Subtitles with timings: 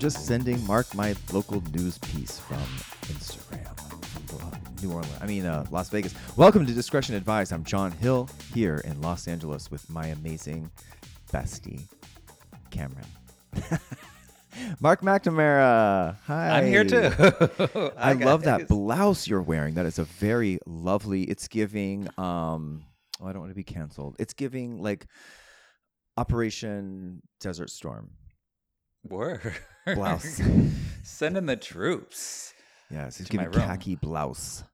[0.00, 2.56] just sending Marc my local news piece from
[3.14, 3.68] Instagram.
[4.82, 6.14] New Orleans, I mean, uh, Las Vegas.
[6.38, 7.52] Welcome to Discretion Advised.
[7.52, 10.70] I'm John Hill here in Los Angeles with my amazing
[11.30, 11.82] bestie,
[12.70, 13.04] Cameron.
[14.80, 16.16] Marc McNamara.
[16.24, 16.48] Hi.
[16.48, 17.92] I'm here too.
[17.98, 19.74] I love that blouse you're wearing.
[19.74, 21.24] That is a very lovely.
[21.24, 22.08] It's giving.
[22.16, 22.84] Um,
[23.20, 24.16] oh, I don't want to be canceled.
[24.18, 25.04] It's giving like
[26.16, 28.12] Operation Desert Storm
[29.08, 29.54] Word.
[29.86, 30.40] blouse.
[31.02, 32.52] Send in the troops.
[32.90, 34.64] yes, my giving khaki blouse.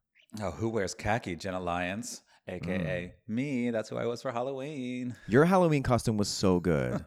[0.42, 1.36] Oh, who wears khaki?
[1.36, 3.32] Jenna Lyons, aka Mm.
[3.34, 3.70] me.
[3.70, 5.14] That's who I was for Halloween.
[5.28, 7.02] Your Halloween costume was so good.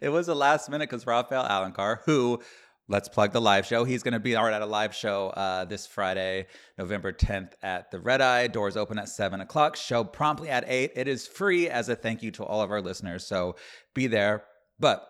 [0.00, 2.40] it was a last minute because Rafael Alencar, who
[2.88, 3.84] let's plug the live show.
[3.84, 6.46] He's going to be out at a live show uh, this Friday,
[6.78, 8.46] November 10th at the Red Eye.
[8.46, 9.74] Doors open at 7 o'clock.
[9.76, 10.92] Show promptly at 8.
[10.94, 13.26] It is free as a thank you to all of our listeners.
[13.26, 13.56] So
[13.92, 14.44] be there.
[14.78, 15.06] But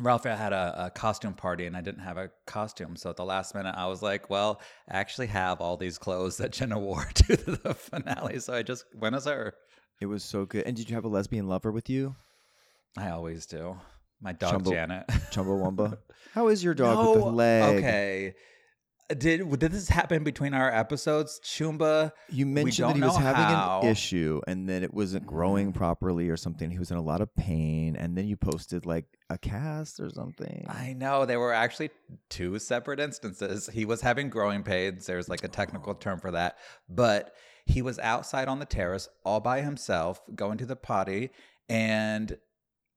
[0.00, 2.96] Rafael had a, a costume party and I didn't have a costume.
[2.96, 6.38] So at the last minute, I was like, well, I actually have all these clothes
[6.38, 8.38] that Jenna wore to the finale.
[8.40, 9.54] So I just went as her.
[10.00, 10.64] it was so good.
[10.66, 12.16] And did you have a lesbian lover with you,
[12.96, 13.78] I always do.
[14.20, 15.06] My dog, Chumbo- Janet.
[15.32, 15.98] Chumbawamba?
[16.32, 17.76] How is your dog with the leg?
[17.78, 18.34] Okay.
[19.08, 21.38] Did did this happen between our episodes?
[21.40, 22.12] Chumba.
[22.30, 23.80] You mentioned that he was having how.
[23.82, 25.74] an issue and that it wasn't growing mm.
[25.74, 26.70] properly or something.
[26.70, 27.96] He was in a lot of pain.
[27.96, 30.66] And then you posted like a cast or something.
[30.68, 31.90] I know they were actually
[32.30, 33.68] two separate instances.
[33.72, 35.06] He was having growing pains.
[35.06, 37.34] There's like a technical term for that, but
[37.66, 41.30] he was outside on the terrace all by himself, going to the potty,
[41.68, 42.36] and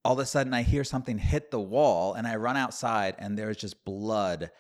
[0.04, 3.38] all of a sudden I hear something hit the wall, and I run outside, and
[3.38, 4.52] there's just blood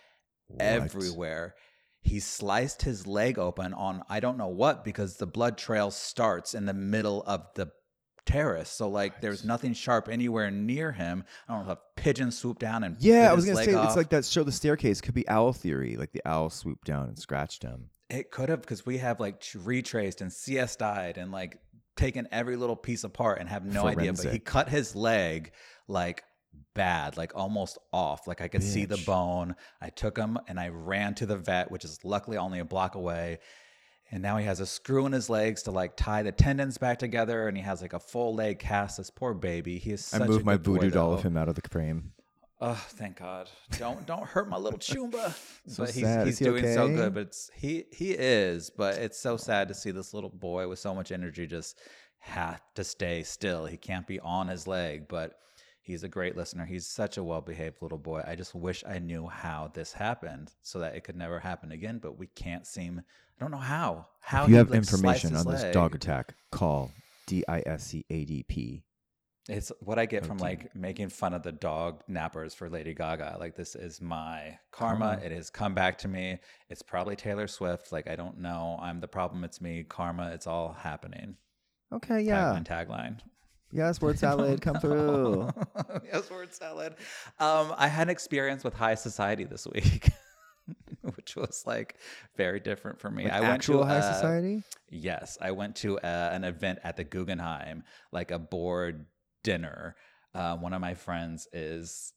[0.47, 0.61] What?
[0.61, 1.55] everywhere.
[2.01, 6.53] He sliced his leg open on I don't know what because the blood trail starts
[6.53, 7.71] in the middle of the
[8.25, 8.69] terrace.
[8.69, 11.23] So like there's nothing sharp anywhere near him.
[11.47, 13.87] I don't know if a pigeon swooped down and Yeah, I was gonna say off.
[13.87, 15.01] it's like that show, The Staircase.
[15.01, 15.95] Could be owl theory.
[15.97, 17.89] Like the owl swooped down and scratched him.
[18.09, 21.59] It could have because we have like retraced and CS died and like
[21.97, 24.13] taken every little piece apart and have no idea.
[24.13, 25.53] But he cut his leg
[25.87, 26.23] like
[26.73, 28.27] bad, like almost off.
[28.27, 29.55] Like I could see the bone.
[29.81, 32.95] I took him and I ran to the vet, which is luckily only a block
[32.95, 33.39] away.
[34.11, 36.99] And now he has a screw in his legs to like tie the tendons back
[36.99, 38.97] together, and he has like a full leg cast.
[38.97, 39.79] This poor baby.
[39.79, 40.05] He is.
[40.05, 42.11] Such I moved my voodoo doll of him out of the frame.
[42.61, 43.49] Oh, thank God!
[43.77, 45.35] Don't don't hurt my little Chumba.
[45.67, 46.27] So but he's sad.
[46.27, 47.15] he's he doing so good.
[47.15, 48.69] But it's, he he is.
[48.69, 51.79] But it's so sad to see this little boy with so much energy just
[52.19, 53.65] have to stay still.
[53.65, 55.07] He can't be on his leg.
[55.07, 55.39] But
[55.85, 56.65] he's a great listener.
[56.65, 58.23] He's such a well behaved little boy.
[58.27, 61.99] I just wish I knew how this happened so that it could never happen again.
[61.99, 62.99] But we can't seem.
[62.99, 64.07] I don't know how.
[64.21, 65.73] How If you have like, information on this leg.
[65.73, 66.91] dog attack, call
[67.27, 68.83] D I S C A D P.
[69.47, 73.37] It's what I get from like making fun of the dog nappers for Lady Gaga.
[73.39, 75.05] Like this is my karma.
[75.05, 75.21] Karma.
[75.23, 76.39] It has come back to me.
[76.71, 77.91] It's probably Taylor Swift.
[77.91, 78.79] Like I don't know.
[78.81, 79.43] I'm the problem.
[79.43, 79.83] It's me.
[79.87, 80.31] Karma.
[80.33, 81.35] It's all happening.
[81.93, 82.59] Okay, yeah.
[82.59, 82.65] Tagline.
[82.65, 83.17] Tagline.
[83.71, 85.49] Yes, word salad, come through.
[86.05, 86.95] yes, word salad.
[87.39, 90.09] Um, I had an experience with high society this week,
[91.15, 91.97] which was like
[92.35, 93.25] very different for me.
[93.25, 94.63] Like I went actual to high uh, society?
[94.89, 99.05] Yes, I went to uh, an event at the Guggenheim, like a board
[99.43, 99.95] dinner.
[100.33, 102.13] Uh, one of my friends is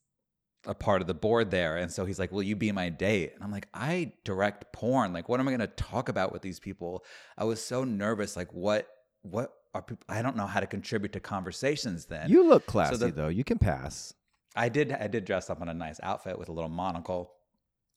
[0.66, 3.32] a part of the board there, and so he's like, "Will you be my date?"
[3.34, 5.12] And I'm like, "I direct porn.
[5.12, 7.04] Like, what am I going to talk about with these people?"
[7.36, 8.36] I was so nervous.
[8.36, 8.88] Like, what?
[9.22, 10.04] What are people?
[10.08, 12.06] I don't know how to contribute to conversations.
[12.06, 13.28] Then You look classy the- though.
[13.28, 14.14] You can pass.
[14.56, 14.92] I did.
[14.92, 17.32] I did dress up in a nice outfit with a little monocle.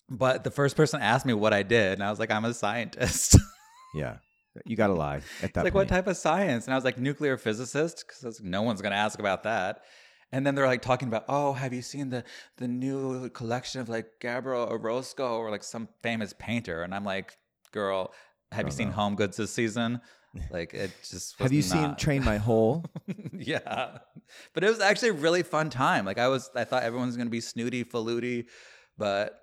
[0.10, 2.54] But the first person asked me what I did, and I was like, "I'm a
[2.54, 3.38] scientist."
[3.94, 4.18] Yeah.
[4.66, 6.66] You gotta lie at that It's like, what type of science?
[6.66, 9.82] And I was like, nuclear physicist, because no one's going to ask about that.
[10.32, 12.24] And then they're like talking about, oh, have you seen the
[12.56, 16.84] the new collection of like Gabriel Orozco or like some famous painter?
[16.84, 17.38] And I'm like,
[17.74, 18.14] girl,
[18.54, 18.92] have you Don't seen.
[18.92, 20.00] Home Goods this season?
[20.50, 22.86] Like, it just was Have you seen not- Train My Whole?
[23.34, 23.98] yeah,
[24.54, 26.06] but it was actually a really fun time.
[26.06, 28.46] Like, I was, I thought everyone was going to be snooty, faluty,
[28.98, 29.38] but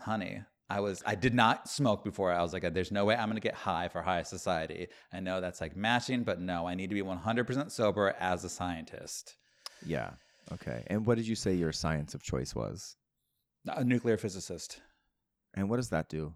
[0.00, 0.42] honey.
[0.70, 2.30] I was I did not smoke before.
[2.30, 4.88] I was like, there's no way I'm gonna get high for high society.
[5.10, 8.50] I know that's like matching, but no, I need to be 100% sober as a
[8.50, 9.36] scientist.
[9.86, 10.10] yeah.
[10.52, 10.84] Okay.
[10.88, 12.96] And what did you say your science of choice was?
[13.66, 14.80] A nuclear physicist.
[15.54, 16.34] And what does that do?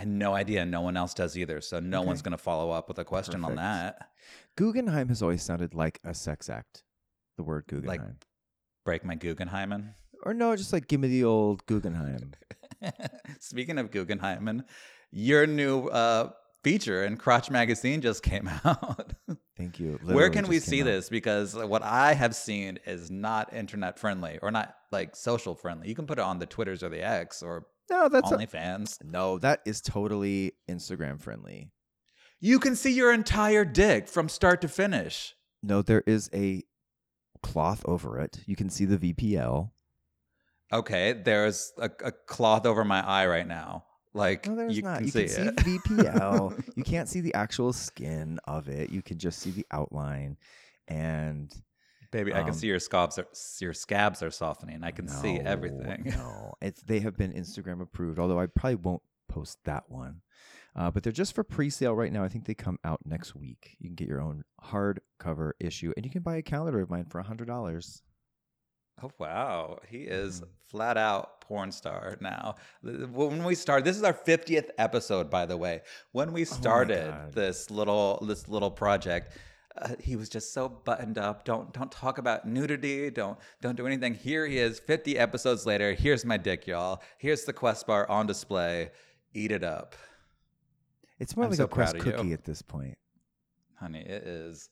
[0.00, 0.64] I had no idea.
[0.64, 1.60] No one else does either.
[1.60, 2.06] So no Okay.
[2.06, 4.08] one's gonna follow up with a question on that.
[4.56, 6.84] Guggenheim has always sounded like a sex act.
[7.36, 8.16] The word Guggenheim.
[8.86, 9.92] Break my Guggenheimen.
[10.22, 12.32] or no, just like give me the old Guggenheim.
[13.40, 14.64] Speaking of Guggenheimen,
[15.10, 16.30] your new uh,
[16.64, 19.12] feature in Crotch Magazine just came out.
[19.58, 19.98] Thank you.
[20.02, 20.86] Where can we see out.
[20.86, 21.10] this?
[21.10, 25.88] Because what I have seen is not internet friendly or not like social friendly.
[25.88, 29.02] You can put it on the Twitters or the X or No, that's a- OnlyFans.
[29.04, 29.38] no.
[29.38, 31.70] That is totally Instagram friendly.
[32.40, 35.34] You can see your entire dick from start to finish.
[35.62, 36.62] No, there is a
[37.42, 38.40] cloth over it.
[38.46, 39.70] You can see the VPL.
[40.72, 43.84] Okay, there's a, a cloth over my eye right now.
[44.14, 44.96] Like No, there's you not.
[44.98, 45.56] can you see can see it.
[45.56, 46.64] VPL.
[46.76, 48.90] you can't see the actual skin of it.
[48.90, 50.36] You can just see the outline.
[50.88, 51.52] And
[52.12, 53.26] Baby, I can um, see your scabs are
[53.60, 54.82] your scabs are softening.
[54.82, 56.12] I can see everything.
[56.16, 58.18] No, it's they have been Instagram approved.
[58.18, 60.22] Although I probably won't post that one.
[60.76, 62.22] Uh, but they're just for pre-sale right now.
[62.22, 63.76] I think they come out next week.
[63.80, 67.06] You can get your own hardcover issue, and you can buy a calendar of mine
[67.10, 68.02] for hundred dollars.
[69.02, 70.48] Oh wow, he is Mhm.
[70.66, 72.56] flat out porn star now.
[72.82, 75.82] When we started, this is our 50th episode, by the way.
[76.12, 79.32] When we started Oh this little this little project,
[79.76, 81.44] uh, he was just so buttoned up.
[81.44, 83.10] Don't don't talk about nudity.
[83.10, 84.14] Don't don't do anything.
[84.14, 85.92] Here he is, 50 episodes later.
[85.94, 87.02] Here's my dick, y'all.
[87.18, 88.90] Here's the Quest bar on display.
[89.32, 89.94] Eat it up,
[91.20, 92.12] It's more I'm like so a Quest of you.
[92.12, 92.98] cookie at this point.
[93.76, 94.00] honey.
[94.00, 94.70] It is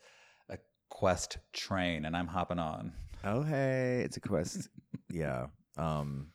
[0.48, 0.58] a
[0.88, 2.92] Quest train, and I'm hopping on.
[3.24, 4.68] Oh hey, it's a Quest.
[5.12, 5.46] yeah,
[5.76, 6.28] um,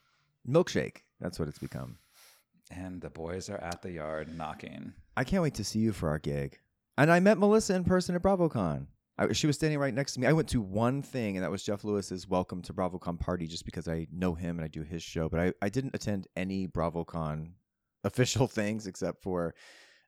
[0.47, 0.99] milkshake.
[1.19, 1.97] That's what it's become.
[2.71, 4.93] And the boys are at the yard knocking.
[5.17, 6.57] I can't wait to see you for our gig.
[6.97, 8.85] And I met Melissa in person at BravoCon.
[9.17, 10.27] I, she was standing right next to me.
[10.27, 13.65] I went to one thing, and that was Jeff Lewis's Welcome to BravoCon party, just
[13.65, 15.27] because I know him and I do his show.
[15.27, 17.49] But I, I didn't attend any BravoCon
[18.03, 19.55] official things except for,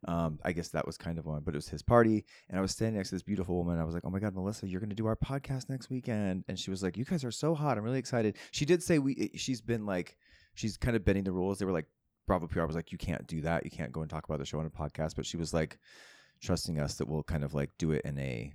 [0.07, 2.23] um, I guess that was kind of one, but it was his party.
[2.49, 3.79] And I was standing next to this beautiful woman.
[3.79, 6.43] I was like, oh my God, Melissa, you're going to do our podcast next weekend.
[6.47, 7.79] And she was like, you guys are so hot.
[7.79, 8.37] I'm really excited.
[8.51, 10.17] She did say we, she's been like,
[10.53, 11.57] she's kind of bending the rules.
[11.57, 11.87] They were like,
[12.27, 13.63] Bravo PR was like, you can't do that.
[13.63, 15.15] You can't go and talk about the show on a podcast.
[15.15, 15.79] But she was like,
[16.45, 18.53] trusting us that we'll kind of like do it in a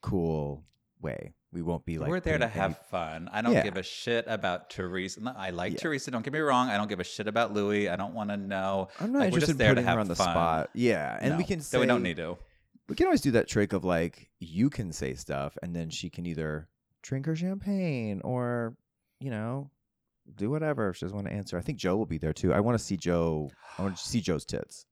[0.00, 0.64] cool
[1.00, 1.34] way.
[1.52, 3.28] We won't be like We're there to putting have fun.
[3.32, 3.62] I don't Yeah.
[3.62, 5.34] give a shit about Teresa.
[5.36, 5.78] I like Yeah.
[5.80, 6.10] Teresa.
[6.10, 6.68] Don't get me wrong.
[6.70, 7.88] I don't give a shit about Louis.
[7.90, 8.88] I don't want to know.
[8.98, 10.28] I'm not like, we're interested just in there to putting her have on the fun.
[10.28, 10.70] spot.
[10.74, 12.38] Yeah, and we can say we don't need to.
[12.88, 16.08] We can always do that trick of like you can say stuff, and then she
[16.10, 16.68] can either
[17.02, 18.74] drink her champagne or
[19.20, 19.70] you know
[20.36, 21.58] do whatever if she doesn't want to answer.
[21.58, 22.52] I think Joe will be there too.
[22.54, 23.50] I want to see Joe.
[23.78, 24.86] I want to see Joe's tits.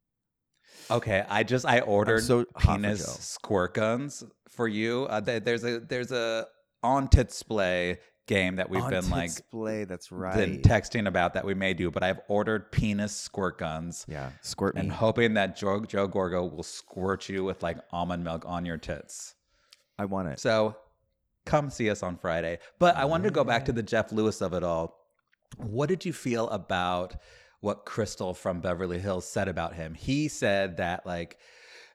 [0.91, 5.07] Okay, I just I ordered so penis squirt guns for you.
[5.11, 6.47] Uh, there's a there's a
[6.83, 9.85] on display game that we've On been like display.
[9.85, 10.37] That's right.
[10.37, 14.77] been texting about that we may do, but I've ordered penis squirt guns yeah, squirt
[14.77, 14.83] me.
[14.83, 18.79] and hoping that Joe Joe Gorga will squirt you with like almond milk on your
[18.79, 19.35] tits.
[19.99, 20.39] I want it.
[20.39, 20.77] So
[21.45, 22.59] come see us on Friday.
[22.79, 24.97] But I wanted to go back to the Jeff Lewis of it all.
[25.57, 27.17] What did you feel about
[27.61, 29.95] what Crystal from Beverly Hills said about him?
[29.95, 31.39] He said that like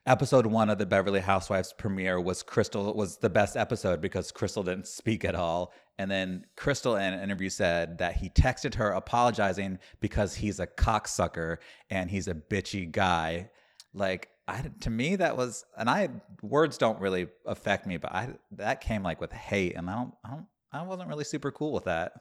[0.06, 4.62] episode one of the Beverly Housewives premiere was Crystal was the best episode because Crystal
[4.62, 5.72] didn't speak at all.
[5.98, 10.66] And then Crystal in an interview said that he texted her apologizing because he's a
[10.66, 11.56] cocksucker
[11.90, 13.50] and he's a bitchy guy.
[13.94, 16.08] Like I, to me, that was, and I
[16.42, 20.14] words don't really affect me, but I that came like with hate, and I don't,
[20.24, 22.12] I don't, I wasn't really super cool with that.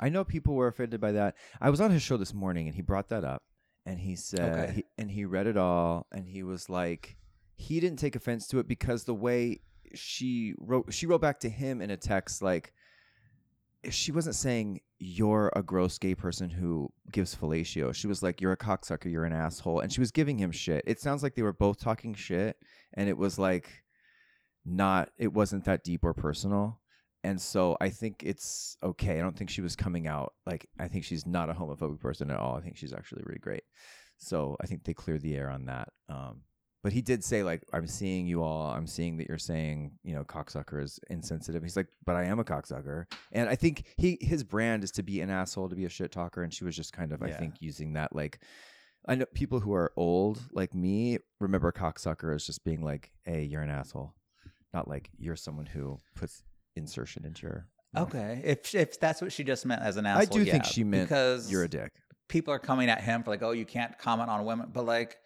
[0.00, 1.36] I know people were offended by that.
[1.60, 3.42] I was on his show this morning and he brought that up
[3.84, 4.72] and he said Okay.
[4.72, 7.16] he, and he read it all and he was like
[7.56, 9.60] he didn't take offense to it because the way
[9.94, 12.72] she wrote she wrote back to him in a text like
[13.90, 17.94] she wasn't saying you're a gross gay person who gives fellatio.
[17.94, 20.84] She was like you're a cocksucker, you're an asshole and she was giving him shit.
[20.86, 22.56] It sounds like they were both talking shit
[22.94, 23.70] and it was like
[24.64, 26.80] not it wasn't that deep or personal
[27.22, 29.18] and so I think it's okay.
[29.18, 32.30] I don't think she was coming out like I think she's not a homophobic person
[32.30, 32.56] at all.
[32.56, 33.64] I think she's actually really great.
[34.18, 35.88] So I think they cleared the air on that.
[36.08, 36.42] Um,
[36.82, 38.70] but he did say like I'm seeing you all.
[38.70, 41.62] I'm seeing that you're saying you know cocksucker is insensitive.
[41.62, 45.02] He's like, but I am a cocksucker, and I think he his brand is to
[45.02, 47.30] be an asshole, to be a shit talker, and she was just kind of I
[47.30, 48.40] think using that like.
[49.08, 53.44] I know people who are old like me remember cocksucker as just being like, "Hey,
[53.44, 54.14] you're an asshole,"
[54.74, 56.42] not like you're someone who puts
[56.76, 57.66] insertion into your.
[57.94, 58.08] mouth.
[58.08, 60.84] Okay, if if that's what she just meant as an asshole, I do think she
[60.84, 61.90] meant because you're a dick.
[62.28, 65.18] people are coming at him for like, oh, you can't comment on women, but like.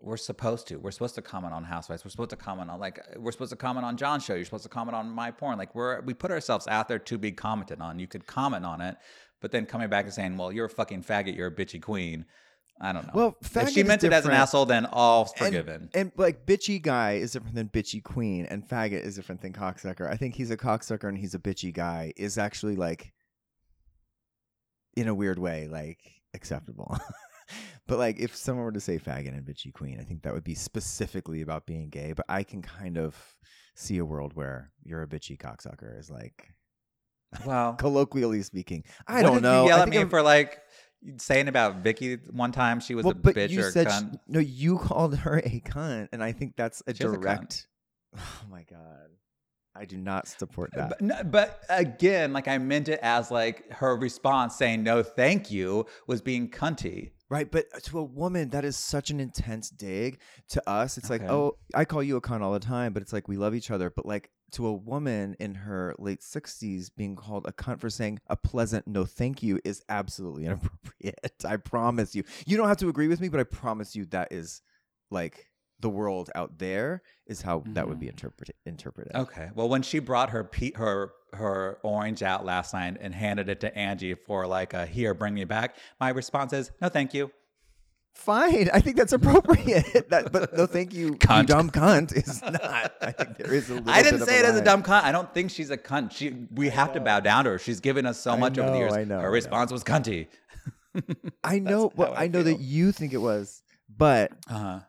[0.00, 0.76] We're supposed to.
[0.76, 2.04] We're supposed to comment on housewives.
[2.04, 4.34] We're supposed to comment on like we're supposed to comment on John's show.
[4.36, 5.58] You're supposed to comment on my porn.
[5.58, 7.98] Like we're we put ourselves out there to be commented on.
[7.98, 8.96] You could comment on it,
[9.40, 11.34] but then coming back and saying, "Well, you're a fucking faggot.
[11.34, 12.26] You're a bitchy queen."
[12.80, 13.12] I don't know.
[13.14, 15.90] Well, if she meant it as an asshole, then all forgiven.
[15.94, 20.08] And, like bitchy guy is different than bitchy queen, and faggot is different than cocksucker.
[20.08, 23.12] I think he's a cocksucker and he's a bitchy guy is actually like,
[24.96, 25.98] in a weird way, like
[26.34, 26.96] acceptable.
[27.86, 30.44] But like, if someone were to say faggot and bitchy queen, I think that would
[30.44, 32.12] be specifically about being gay.
[32.12, 33.16] But I can kind of
[33.74, 36.48] see a world where you're a bitchy cocksucker is like,
[37.46, 38.84] Well, colloquially speaking.
[39.06, 39.64] I don't know.
[39.66, 40.58] Yell I at me I'm- for like
[41.18, 42.80] saying about Vicky one time.
[42.80, 44.18] She was well, a bitch or a cunt.
[44.26, 44.40] no.
[44.40, 47.66] You called her a cunt, and I think that's a She is a direct.
[48.16, 49.10] oh my god,
[49.74, 50.88] I do not support uh, that.
[50.90, 55.50] But, no, but again, like I meant it as like her response saying no, thank
[55.50, 57.12] you was being cunty.
[57.30, 60.18] Right, but to a woman, that is such an intense dig.
[60.50, 63.12] To us, it's like, oh, I call you a cunt all the time, but it's
[63.12, 63.90] like we love each other.
[63.90, 68.20] But like to a woman in her late sixties, being called a cunt for saying
[68.28, 71.44] a pleasant no thank you is absolutely inappropriate.
[71.44, 72.24] I promise you.
[72.46, 74.62] You don't have to agree with me, but I promise you that is
[75.10, 75.46] like
[75.80, 78.12] the world out there is how that would be mm-hmm.
[78.12, 78.54] interpreted.
[78.66, 79.14] Interpreted.
[79.14, 79.50] Okay.
[79.54, 83.60] Well, when she brought her pe- her her orange out last night and handed it
[83.60, 87.30] to Angie for like a here, bring me back, my response is no, thank you.
[88.18, 90.08] Fine, I think that's appropriate.
[90.10, 92.12] that, but no, thank you, you dumb cunt.
[92.12, 92.92] Is not.
[93.00, 93.90] I think there is a little.
[93.90, 95.04] I didn't say it as a dumb cunt.
[95.04, 96.10] I don't think she's a cunt.
[96.10, 97.58] She we have to bow down to her.
[97.60, 98.92] She's given us so I much over the years.
[98.92, 99.32] I know, I her know.
[99.32, 100.26] response was cunty.
[101.44, 101.92] I know.
[101.94, 104.80] Well, I I, know that you think it was, but Uh-huh.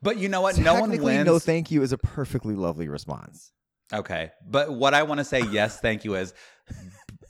[0.00, 0.56] But you know what?
[0.56, 1.26] No one wins.
[1.26, 3.52] no thank you is a perfectly lovely response.
[3.92, 4.30] Okay.
[4.48, 6.32] But what I want to say, yes, thank you, is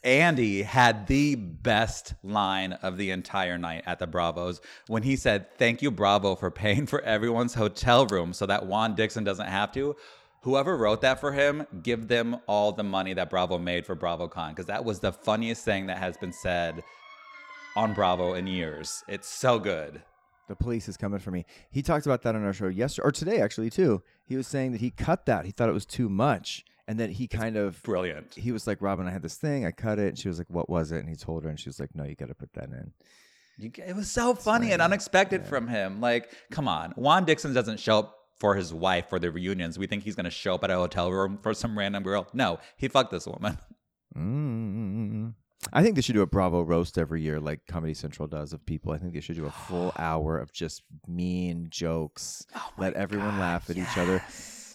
[0.03, 5.47] Andy had the best line of the entire night at the Bravos when he said,
[5.59, 9.73] Thank you, Bravo, for paying for everyone's hotel room so that Juan Dixon doesn't have
[9.73, 9.97] to.
[10.43, 14.51] Whoever wrote that for him, give them all the money that Bravo made for BravoCon
[14.51, 16.83] because that was the funniest thing that has been said
[17.77, 19.05] on Bravo in years.
[19.07, 20.03] It's so good.
[20.49, 21.45] The police is coming for me.
[21.71, 24.03] He talked about that on our show yesterday or today, actually, too.
[24.25, 25.45] He was saying that he cut that.
[25.45, 28.35] He thought it was too much, and then he kind of Brilliant.
[28.35, 29.65] he was like, "Robin, I had this thing.
[29.65, 31.59] I cut it." And she was like, "What was it?" And he told her, and
[31.59, 32.93] she was like, "No, you got to put that in."
[33.59, 35.49] You, it was so funny and unexpected Yeah.
[35.49, 36.01] from him.
[36.01, 36.93] Like, come on.
[36.97, 39.79] Juan Dixon doesn't show up for his wife for the reunions.
[39.79, 42.27] We think he's going to show up at a hotel room for some random girl.
[42.33, 43.59] No, he fucked this woman.
[44.17, 45.35] mm
[45.75, 48.65] I think they should do a Bravo roast every year, like Comedy Central does of
[48.65, 48.93] people.
[48.93, 52.47] I think they should do a full hour of just mean jokes.
[52.57, 54.23] Oh let everyone laugh at each other.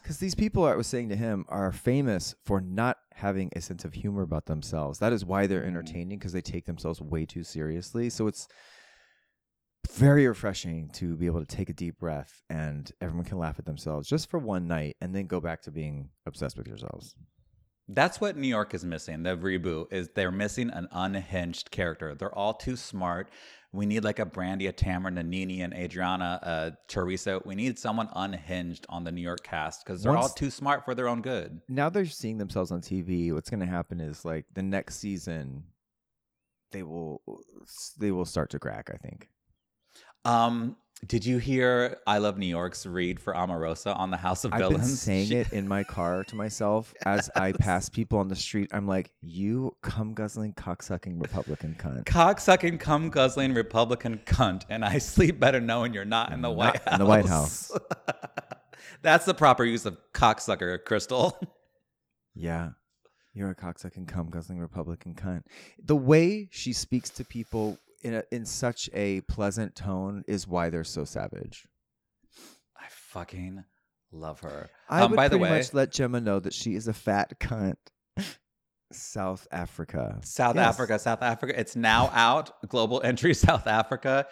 [0.06, 3.84] Because these people, I was saying to him, are famous for not having a sense
[3.84, 5.00] of humor about themselves.
[5.00, 5.68] That is why they're mm.
[5.68, 8.12] entertaining because they take themselves way too seriously.
[8.12, 8.48] So it's
[9.92, 13.66] very refreshing to be able to take a deep breath and everyone can laugh at
[13.66, 17.16] themselves just for one night and then go back to being obsessed with yourselves.
[17.88, 19.24] That's what New York is missing.
[19.24, 22.14] The reboot is they're missing an unhinged character.
[22.14, 23.32] They're all too smart.
[23.75, 27.41] We need like a Brandi, a Tamara, a NeNe, and Adriana, uh, Teresa.
[27.46, 30.96] We need someone unhinged on the New York cast because they're all too smart for
[30.96, 31.62] their own good.
[31.67, 33.34] Now they're seeing themselves on TV.
[33.34, 35.63] What's going to happen is like the next season,
[36.72, 37.22] they will
[38.00, 38.89] they will start to crack.
[38.94, 39.29] I think.
[40.24, 40.77] Um,
[41.08, 44.64] did you hear I Love New York's read for Omarosa on the House of Billings?
[44.66, 44.90] I've Villains?
[44.90, 48.70] been saying it in my car to myself as I pass people on the street.
[48.74, 54.98] I'm like, "You cum guzzling, cocksucking Republican cunt." cocksucking, cum guzzling Republican cunt, and I
[54.98, 56.94] sleep better knowing you're not in the Not White House.
[56.94, 57.72] in the White House.
[59.02, 61.38] That's the proper use of cocksucker, Crystal.
[62.34, 62.72] Yeah,
[63.34, 65.44] you're a cocksucking, cum guzzling Republican cunt.
[65.84, 70.70] The way she speaks to people in a, in such a pleasant tone is why
[70.70, 71.68] they're so savage.
[72.78, 73.64] I fucking
[74.12, 74.70] love her.
[74.88, 76.94] I um, would by the pretty way, much let Gemma know that she is a
[76.94, 77.76] fat cunt.
[78.92, 80.20] South Africa.
[80.24, 80.68] South Yes.
[80.68, 81.60] Africa, South Africa.
[81.60, 82.52] It's now out.
[82.70, 84.28] Global entry, South Africa.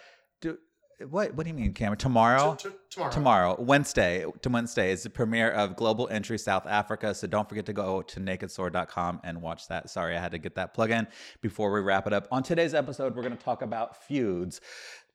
[1.10, 1.34] What?
[1.34, 2.54] What do you mean, camera Tomorrow.
[2.54, 3.12] T- t- tomorrow.
[3.12, 7.14] Tomorrow, Wednesday to Wednesday is the premiere of Global Entry South Africa.
[7.14, 9.90] So don't forget to go to nakedsword.com and watch that.
[9.90, 11.06] Sorry, I had to get that plug in
[11.40, 12.28] before we wrap it up.
[12.30, 14.60] On today's episode, we're going to talk about feuds,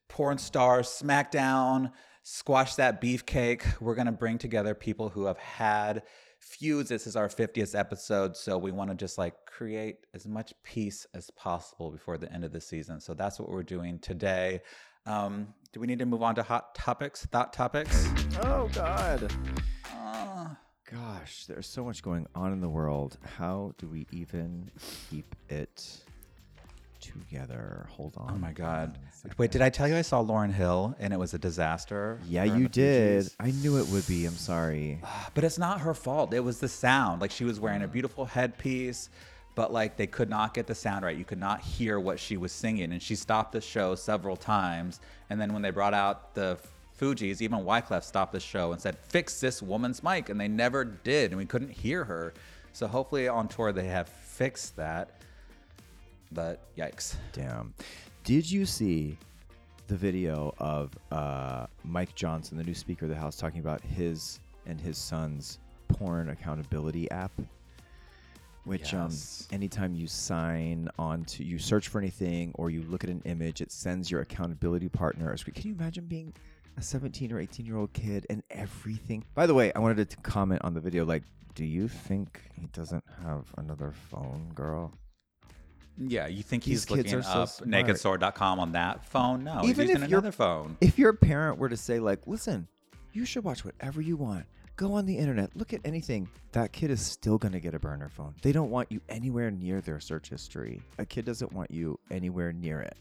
[0.08, 1.92] porn stars, SmackDown,
[2.22, 3.80] squash that beefcake.
[3.80, 6.02] We're going to bring together people who have had
[6.38, 6.88] feuds.
[6.88, 8.36] This is our 50th episode.
[8.36, 12.44] So we want to just like create as much peace as possible before the end
[12.44, 13.00] of the season.
[13.00, 14.60] So that's what we're doing today.
[15.06, 18.08] Um, do we need to move on to hot topics, thought topics?
[18.42, 19.32] Oh God.
[19.94, 20.48] Uh,
[20.90, 23.16] Gosh, there's so much going on in the world.
[23.38, 24.70] How do we even
[25.08, 25.98] keep it
[27.00, 27.86] together?
[27.90, 28.32] Hold on.
[28.34, 28.98] oh my God.
[29.38, 32.18] Wait, did I tell you I saw Lauryn Hill and it was a disaster?
[32.28, 33.28] Yeah, you did.
[33.38, 34.26] I knew it would be.
[34.26, 35.00] I'm sorry.
[35.34, 36.34] But it's not her fault.
[36.34, 37.20] It was the sound.
[37.20, 39.10] Like she was wearing a beautiful headpiece,
[39.54, 41.16] but like they could not get the sound right.
[41.16, 42.92] You could not hear what she was singing.
[42.92, 45.00] And she stopped the show several times.
[45.28, 46.58] And then when they brought out the
[46.98, 50.28] Fugees, even Wyclef stopped the show and said, Fix this woman's mic.
[50.28, 51.30] And they never did.
[51.32, 52.34] And we couldn't hear her.
[52.72, 55.20] So hopefully on tour they have fixed that.
[56.32, 57.16] But yikes.
[57.32, 57.74] Damn.
[58.22, 59.16] Did you see
[59.90, 64.38] the video of uh, Mike Johnson, the new Speaker of the House, talking about his
[64.66, 67.32] and his son's porn accountability app.
[68.64, 69.46] Which Yes.
[69.50, 73.22] um, anytime you sign on to, you search for anything or you look at an
[73.24, 75.54] image, it sends your accountability partner a screen.
[75.54, 76.34] Can you imagine being
[76.76, 79.24] a 17 or 18 year old kid and everything?
[79.34, 81.04] By the way, I wanted to comment on the video.
[81.06, 81.22] Like,
[81.54, 84.92] do you think he doesn't have another phone, girl?
[85.98, 87.70] Yeah, you think These he's looking so up smart.
[87.70, 89.44] nakedsword.com on that phone?
[89.44, 90.76] No, Even he's using if another phone.
[90.80, 92.68] If your parent were to say, like, listen,
[93.12, 94.46] you should watch whatever you want,
[94.80, 97.78] go on the internet, look at anything, that kid is still going to get a
[97.78, 98.34] burner phone.
[98.40, 100.80] They don't want you anywhere near their search history.
[100.96, 102.96] A kid doesn't want you anywhere near it.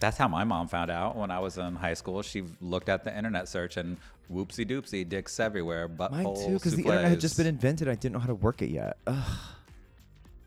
[0.00, 2.20] That's how my mom found out when I was in high school.
[2.22, 3.96] She looked at the internet search and
[4.32, 7.88] whoopsie doopsie, dicks everywhere, buttholes, Mine too, because the internet had just been invented.
[7.88, 8.96] I didn't know how to work it yet.
[9.06, 9.38] Ugh.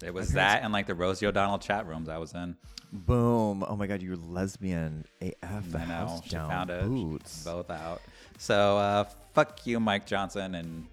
[0.03, 2.58] It was that and like the Rosie O'Donnell chat rooms I was in.
[2.91, 3.63] Boom.
[3.65, 5.75] Oh my God, you're lesbian AF.
[5.75, 6.22] I know.
[6.25, 6.84] She down found it.
[6.84, 7.46] boots.
[7.46, 8.01] Both out.
[8.38, 10.88] So uh, fuck you, Mike Johnson, and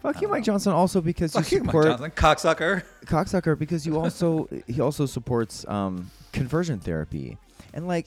[0.00, 0.46] Fuck you, Mike know.
[0.54, 2.82] Johnson, also because fuck you you, Mike support Johnson, cocksucker.
[3.06, 7.36] cocksucker because you also he also supports um conversion therapy
[7.74, 8.06] and like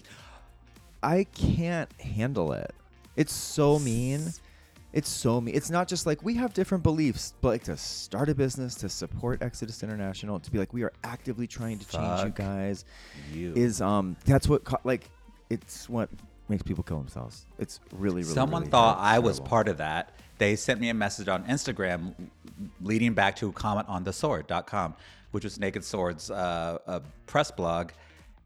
[1.03, 2.73] i can't handle it
[3.15, 4.25] it's so mean
[4.93, 8.27] it's so mean it's not just like we have different beliefs but like to start
[8.29, 12.23] a business to support exodus international to be like we are actively trying to change
[12.23, 12.83] you guys
[13.31, 13.53] You.
[13.55, 15.09] is um that's what co- like
[15.49, 16.09] it's what
[16.47, 20.11] makes people kill themselves it's really really Someone really thought I was part of that.
[20.37, 22.13] They sent me a message on Instagram
[22.81, 24.95] leading back to a comment on thesword.com,
[25.31, 27.91] which was Naked Sword's uh, a press blog.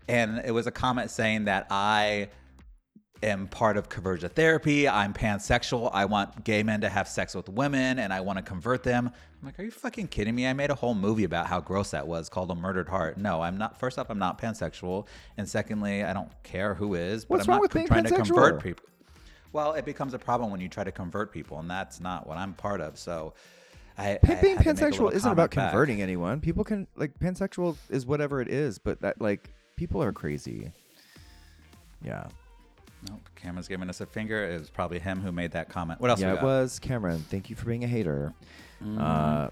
[0.07, 2.29] And it was a comment saying that I
[3.21, 4.87] am part of conversion therapy.
[4.87, 5.89] I'm pansexual.
[5.93, 9.11] I want gay men to have sex with women and I want to convert them.
[9.41, 10.47] I'm like, are you fucking kidding me?
[10.47, 13.17] I made a whole movie about how gross that was called A Murdered Heart.
[13.17, 13.79] No, I'm not.
[13.79, 15.07] First off, I'm not pansexual.
[15.37, 17.25] And secondly, I don't care who is.
[17.25, 18.85] But What's I'm wrong not with being trying to convert people.
[19.51, 22.37] Well, it becomes a problem when you try to convert people, and that's not what
[22.37, 22.99] I'm part of.
[22.99, 23.33] So,
[23.97, 25.69] I, I being had to make a pansexual isn't about back.
[25.71, 26.39] converting anyone.
[26.39, 30.71] People can like pansexual is whatever it is, but that like people are crazy.
[32.03, 32.27] Yeah.
[33.07, 34.43] Nope, Cameron's giving us a finger.
[34.49, 36.01] It was probably him who made that comment.
[36.01, 36.19] What else?
[36.19, 36.35] yeah, it?
[36.37, 36.45] Mm-hmm.
[36.45, 37.19] was Cameron.
[37.29, 38.33] Thank you for being a hater.
[38.97, 39.49] Uh,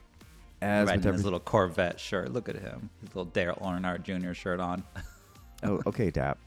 [0.62, 2.34] as Riding with his little Corvette shirt.
[2.34, 2.90] Look at him.
[3.02, 4.34] His little Daryl Earnhardt Jr.
[4.34, 4.84] shirt on.
[5.64, 6.38] oh, okay, Dap.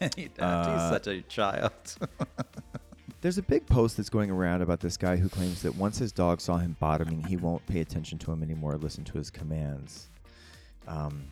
[0.16, 1.72] He- Uh, He's such a child.
[3.20, 6.12] There's a big post that's going around about this guy who claims that once his
[6.12, 10.08] dog saw him bottoming, he won't pay attention to him anymore, listen to his commands.
[10.86, 11.24] Um,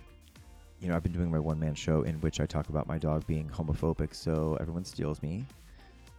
[0.81, 2.99] you know, I've been doing my one man show in which I talk about my
[2.99, 5.45] dog being homophobic, so everyone steals me,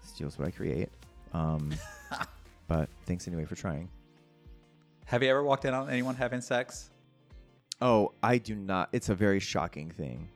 [0.03, 0.89] steals what I create.
[1.33, 1.73] Um,
[2.67, 3.89] but thanks anyway for trying.
[5.05, 6.89] Have you ever walked in on anyone having sex?
[7.81, 8.89] Oh, I do not.
[8.91, 10.27] It's a very shocking thing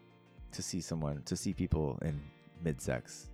[0.51, 2.19] to see someone, to see people in
[2.63, 3.27] mid sex.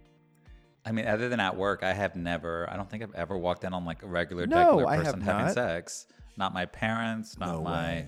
[0.85, 2.69] I mean, other than at work, I have never.
[2.71, 5.53] I don't think I've ever walked in on like a regular, No, regular person having
[5.53, 6.07] sex.
[6.37, 7.37] Not my parents.
[7.37, 7.71] Not No my.
[7.71, 8.07] way.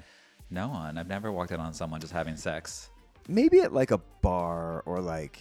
[0.52, 0.98] No one.
[0.98, 2.90] I've never walked in on someone just having sex.
[3.28, 5.40] maybe at like a bar or like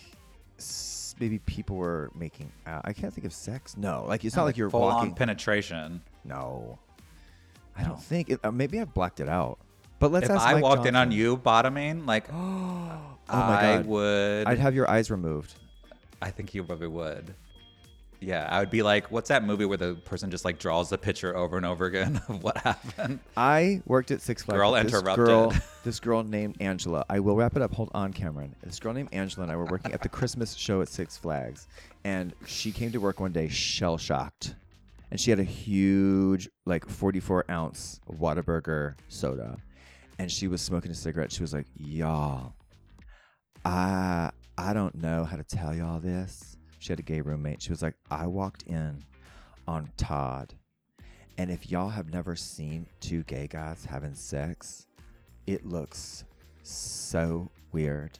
[0.59, 2.83] s- maybe people were making out.
[2.85, 3.77] I can't think of sex.
[3.77, 5.11] No, like it's not like you're full walking.
[5.11, 6.03] on penetration.
[6.25, 6.79] no,
[7.77, 7.89] I No.
[7.91, 8.29] don't think.
[8.31, 9.59] It, uh, maybe I've blacked it out.
[10.01, 10.33] But let's ask.
[10.35, 11.19] if ask I Mike walked in on Johnson.
[11.19, 14.47] you bottoming, like oh my I god, would.
[14.47, 15.55] I'd have your eyes removed.
[16.21, 17.35] I think you probably would.
[18.21, 20.99] Yeah, I would be like, what's that movie where the person just like draws the
[20.99, 23.21] picture over and over again of what happened?
[23.37, 24.59] I worked at Six Flags.
[24.59, 25.27] Girl this interrupted.
[25.27, 25.55] Girl,
[25.85, 27.05] this girl named Angela.
[27.09, 27.73] I will wrap it up.
[27.75, 28.55] Hold on, Cameron.
[28.63, 31.69] This girl named Angela and I were working at the Christmas show at Six Flags,
[32.05, 34.57] and she came to work one day shell shocked,
[35.11, 39.59] and she had a huge, like, 44 ounce Whataburger soda,
[40.19, 41.31] and she was smoking a cigarette.
[41.31, 42.55] She was like, "Y'all,
[43.65, 47.63] I I don't know how to tell y'all this." She had a gay roommate.
[47.63, 49.05] She was like, "I walked in
[49.67, 50.55] on Todd."
[51.39, 54.89] And if y'all have never seen two gay guys having sex,
[55.47, 56.25] it looks
[56.65, 58.19] so weird.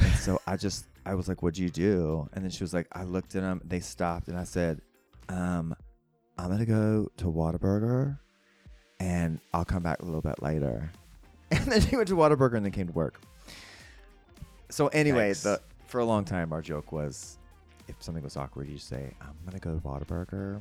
[0.00, 2.28] And so I just, I was like, what'd you do?
[2.32, 4.80] And then she was like, I looked at them, they stopped, and I said,
[5.28, 5.74] um,
[6.38, 8.18] I'm going to go to Whataburger
[9.00, 10.90] and I'll come back a little bit later.
[11.50, 13.22] And then she went to Whataburger and then came to work.
[14.68, 17.37] So, anyway, the, for a long time, our joke was
[17.88, 20.60] if something was awkward, you just say, I'm going to go to Whataburger.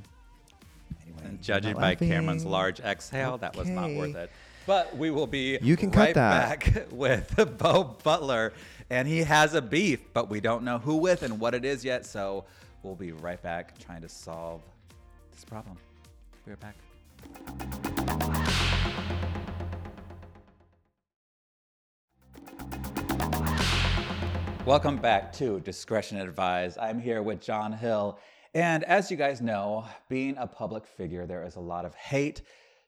[1.03, 4.31] Anyway, And judging by Cameron's large exhale, that was not worth it.
[4.65, 6.59] But we will be You can cut that.
[6.59, 8.53] back with Beau Butler,
[8.89, 11.85] and he has a beef, but we don't know who with and what it is
[11.85, 12.05] yet.
[12.05, 12.45] So
[12.83, 14.61] we'll be right back trying to solve
[15.33, 15.77] this problem.
[16.45, 18.06] We're back.
[24.67, 26.77] Welcome back to Discretion Advised.
[26.77, 28.19] I'm here with John Hill.
[28.53, 32.41] And as you guys know, being a public figure, there is a lot of hate,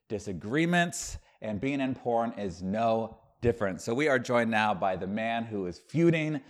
[0.10, 3.80] disagreements, and being in porn is no different.
[3.80, 6.42] So we are joined now by the man who is feuding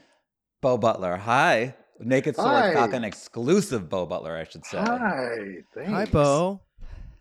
[0.61, 1.15] Beau Butler.
[1.15, 1.75] Hi.
[1.99, 2.73] Naked Sword Hi.
[2.73, 4.79] Falcon exclusive Beau Butler, I should say.
[4.79, 5.91] Hi, thanks.
[5.91, 6.59] Hi, Beau.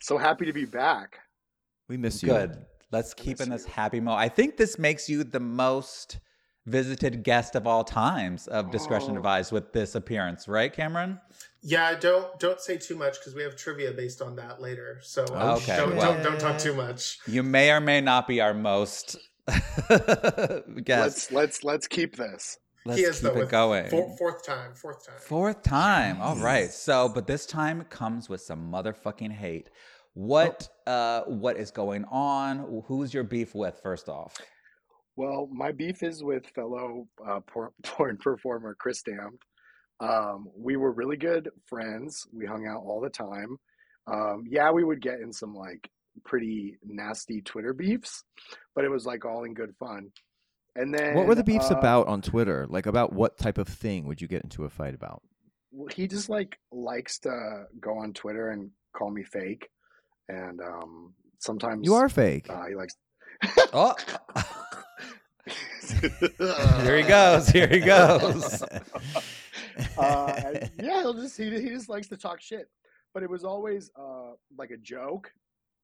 [0.00, 1.18] So happy to be back.
[1.90, 2.30] We miss you.
[2.30, 2.56] Good.
[2.90, 3.72] Let's keep in this you.
[3.74, 4.18] happy mode.
[4.18, 6.20] I think this makes you the most
[6.68, 9.16] visited guest of all times of Discretion Oh.
[9.16, 11.20] Advised with this appearance, right, Cameron?
[11.62, 15.00] Yeah, don't don't say too much because we have trivia based on that later.
[15.02, 17.18] So uh, Okay, don't, well- don't don't talk too much.
[17.26, 19.16] You may or may not be our most
[19.48, 20.86] guest.
[20.86, 22.58] Let's let's let's keep this.
[22.86, 23.88] Let's he is keep though it with going.
[23.90, 25.16] four- fourth time, fourth time.
[25.20, 26.18] Fourth time.
[26.22, 26.70] All right.
[26.70, 29.70] So, but this time comes with some motherfucking hate.
[30.14, 32.82] What uh what is going on?
[32.86, 34.36] Who's your beef with first off?
[35.18, 39.42] Well, my beef is with fellow uh, por- porn performer Chris Damned.
[39.98, 42.24] Um, we were really good friends.
[42.32, 43.56] We hung out all the time.
[44.06, 45.90] Um, yeah, we would get in some like
[46.24, 48.22] pretty nasty Twitter beefs,
[48.76, 50.12] but it was like all in good fun.
[50.76, 52.64] And then What were the beefs uh, about on Twitter?
[52.68, 55.22] Like about what type of thing would you get into a fight about?
[55.72, 59.68] well, he just like likes to go on Twitter and call me fake,
[60.28, 62.48] and um, sometimes You are fake.
[62.48, 62.94] Uh, he likes.
[63.72, 63.94] Oh,
[65.90, 67.48] here he goes.
[67.48, 68.62] Here he goes.
[69.98, 72.68] uh, yeah, he'll just he, he just likes to talk shit.
[73.14, 75.32] But it was always uh, like a joke,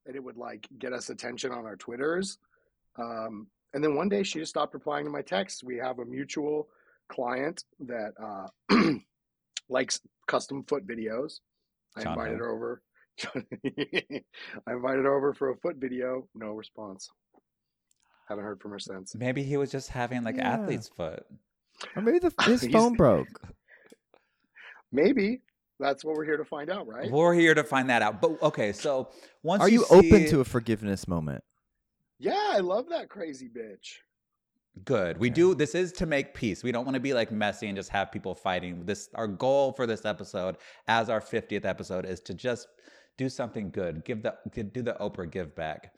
[0.06, 2.38] and it would like get us attention on our twitters.
[2.98, 5.64] Um, and then one day she just stopped replying to my texts.
[5.64, 6.68] We have a mutual
[7.08, 8.46] client that uh,
[9.68, 11.40] likes custom foot videos.
[11.96, 12.44] I John invited Hill.
[12.44, 12.82] her over.
[14.66, 16.28] I invited her over for a foot video.
[16.34, 17.10] No response.
[18.28, 19.14] Haven't heard from her since.
[19.14, 20.52] Maybe he was just having like Yeah.
[20.54, 21.24] athlete's foot.
[21.96, 23.28] Or maybe the, his phone broke.
[24.92, 25.42] Maybe
[25.80, 27.10] that's what we're here to find out, right?
[27.10, 28.20] We're here to find that out.
[28.20, 29.10] But okay, so
[29.42, 31.42] once Are you, see- open to a forgiveness moment?
[32.18, 33.96] Yeah, I love that crazy bitch.
[34.84, 35.18] Good.
[35.18, 35.34] We Okay.
[35.34, 35.54] do.
[35.54, 36.62] This is to make peace.
[36.64, 38.84] We don't want to be like messy and just have people fighting.
[38.84, 40.56] This our goal for this episode,
[40.88, 42.66] as our fiftieth episode, is to just
[43.16, 44.04] do something good.
[44.04, 45.92] Give the do the Oprah give back.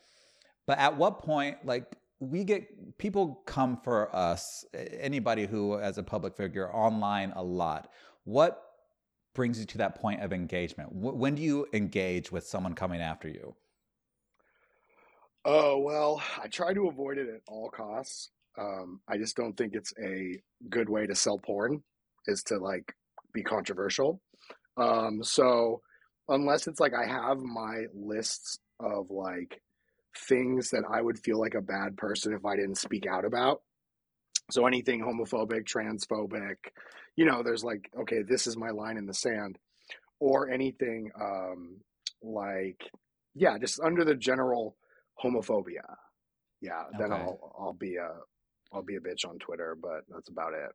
[0.66, 1.86] But at what point, like
[2.20, 7.90] we get people come for us, anybody who, as a public figure, online a lot.
[8.24, 8.62] What
[9.34, 10.90] brings you to that point of engagement?
[10.92, 13.54] When do you engage with someone coming after you?
[15.44, 18.30] Oh, well, I try to avoid it at all costs.
[18.58, 21.82] Um, I just don't think it's a good way to sell porn
[22.26, 22.94] is to like
[23.32, 24.20] be controversial.
[24.76, 25.82] Um, so
[26.28, 29.60] unless it's like I have my lists of like
[30.16, 33.62] things that I would feel like a bad person if I didn't speak out about.
[34.50, 36.56] So anything homophobic, transphobic,
[37.16, 39.58] you know, there's like, okay, this is my line in the sand.
[40.18, 41.80] Or anything um,
[42.22, 42.80] like,
[43.34, 44.76] yeah, just under the general
[45.22, 45.96] homophobia.
[46.62, 48.12] Yeah, then I'll I'll be a
[48.72, 50.70] I'll be a bitch on Twitter, but that's about it.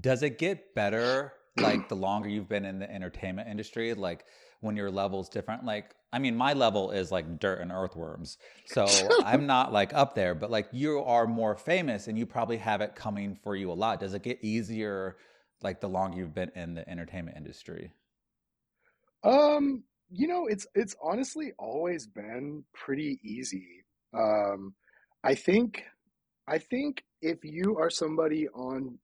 [0.00, 3.92] Does it get better like the longer you've been in the entertainment industry?
[3.92, 4.24] Like
[4.60, 5.64] when your level's different?
[5.64, 8.38] Like, I mean, my level is like dirt and earthworms.
[8.64, 8.86] So
[9.22, 12.80] I'm not like up there, but like you are more famous and you probably have
[12.80, 14.00] it coming for you a lot.
[14.00, 15.18] Does it get easier
[15.62, 17.90] like the longer you've been in the entertainment industry?
[19.24, 23.84] Um, you know, it's it's honestly always been pretty easy.
[24.14, 24.72] Um,
[25.22, 25.84] I think
[26.48, 28.98] I think if you are somebody on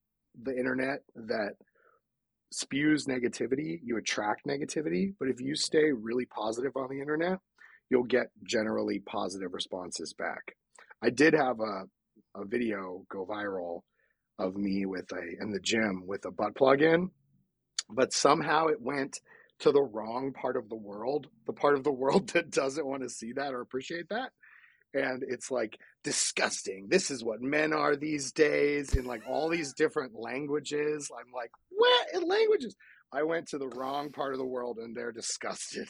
[0.45, 1.57] the internet that
[2.53, 5.15] spews negativity, you attract negativity.
[5.19, 7.39] But if you stay really positive on the internet,
[7.91, 10.57] you'll get generally positive responses back.
[11.03, 11.85] I did have a
[12.35, 13.81] a video go viral
[14.39, 17.11] of me with a in the gym with a butt plug in,
[17.91, 19.21] but somehow it went
[19.61, 23.03] to the wrong part of the world, the part of the world that doesn't want
[23.03, 24.31] to see that or appreciate that.
[24.95, 26.89] And it's like disgusting.
[26.89, 31.11] This is what men are these days in like all these different languages.
[31.19, 32.77] I'm like, what in languages?
[33.13, 35.89] I went to the wrong part of the world and they're disgusted.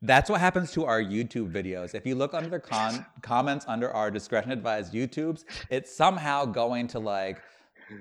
[0.00, 1.94] That's what happens to our YouTube videos.
[1.94, 6.86] If you look under the con- comments under our discretion advised YouTubes, it's somehow going
[6.88, 7.42] to like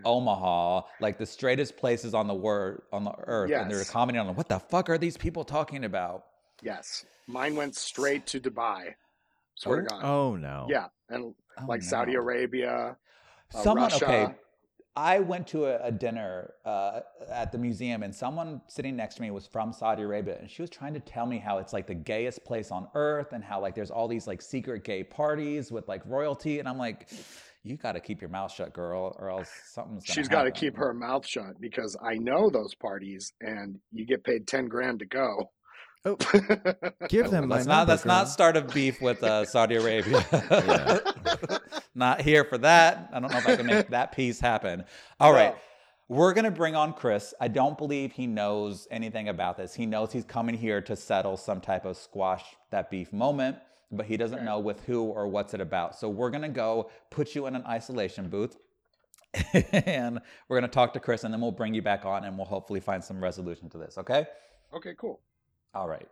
[0.05, 4.35] Omaha, like the straightest places on the word on the earth, and they're commenting on
[4.35, 6.25] what the fuck are these people talking about?
[6.61, 7.05] Yes.
[7.27, 8.93] Mine went straight to Dubai.
[9.57, 9.99] Swear to Oh.
[9.99, 10.05] God.
[10.05, 10.65] Oh no.
[10.69, 10.85] Yeah.
[11.09, 12.13] And Oh, like Saudi.
[12.13, 12.95] Arabia.
[13.53, 14.05] uh, Someone Russia.
[14.05, 14.27] okay.
[14.95, 19.21] I went to a, a dinner uh, at the museum, and someone sitting next to
[19.21, 21.85] me was from Saudi Arabia, and she was trying to tell me how it's like
[21.85, 25.71] the gayest place on earth, and how like there's all these like secret gay parties
[25.71, 27.09] with like royalty, and I'm like,
[27.63, 30.03] you got to keep your mouth shut, girl, or else something's.
[30.03, 34.05] Gonna She's got to keep her mouth shut because I know those parties, and you
[34.05, 35.51] get paid ten grand to go.
[36.05, 36.15] Oh,
[37.09, 40.23] give them my Let's not number, let's not start a beef with uh, Saudi Arabia.
[41.95, 43.09] Not here for that.
[43.11, 44.83] I don't know if I can make that piece happen.
[45.19, 45.55] All right.
[46.09, 47.33] We're going to bring on Chris.
[47.41, 49.73] I don't believe he knows anything about this.
[49.73, 53.57] He knows he's coming here to settle some type of squash that beef moment,
[53.91, 55.97] but he doesn't know with who or what's it about.
[55.97, 58.55] So we're going to go put you in an isolation booth
[59.73, 62.37] and we're going to talk to Chris and then we'll bring you back on and
[62.37, 64.27] we'll hopefully find some resolution to this, okay?
[64.73, 65.19] Okay, cool.
[65.77, 66.07] All right.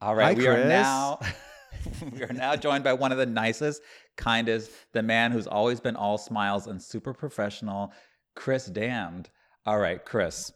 [0.00, 0.36] All right.
[0.36, 1.18] Hi, we are now
[2.12, 3.82] we are now joined by one of the nicest,
[4.16, 7.92] kindest, the man who's always been all smiles and super professional,
[8.36, 9.30] Chris Damned.
[9.66, 10.52] All right, Chris.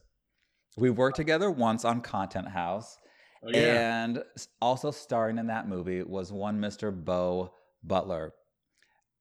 [0.77, 2.97] We worked together once on Content House.
[3.43, 4.05] Oh, yeah.
[4.05, 4.23] And
[4.61, 6.95] also starring in that movie was one Mr.
[6.95, 8.35] Beau Butler.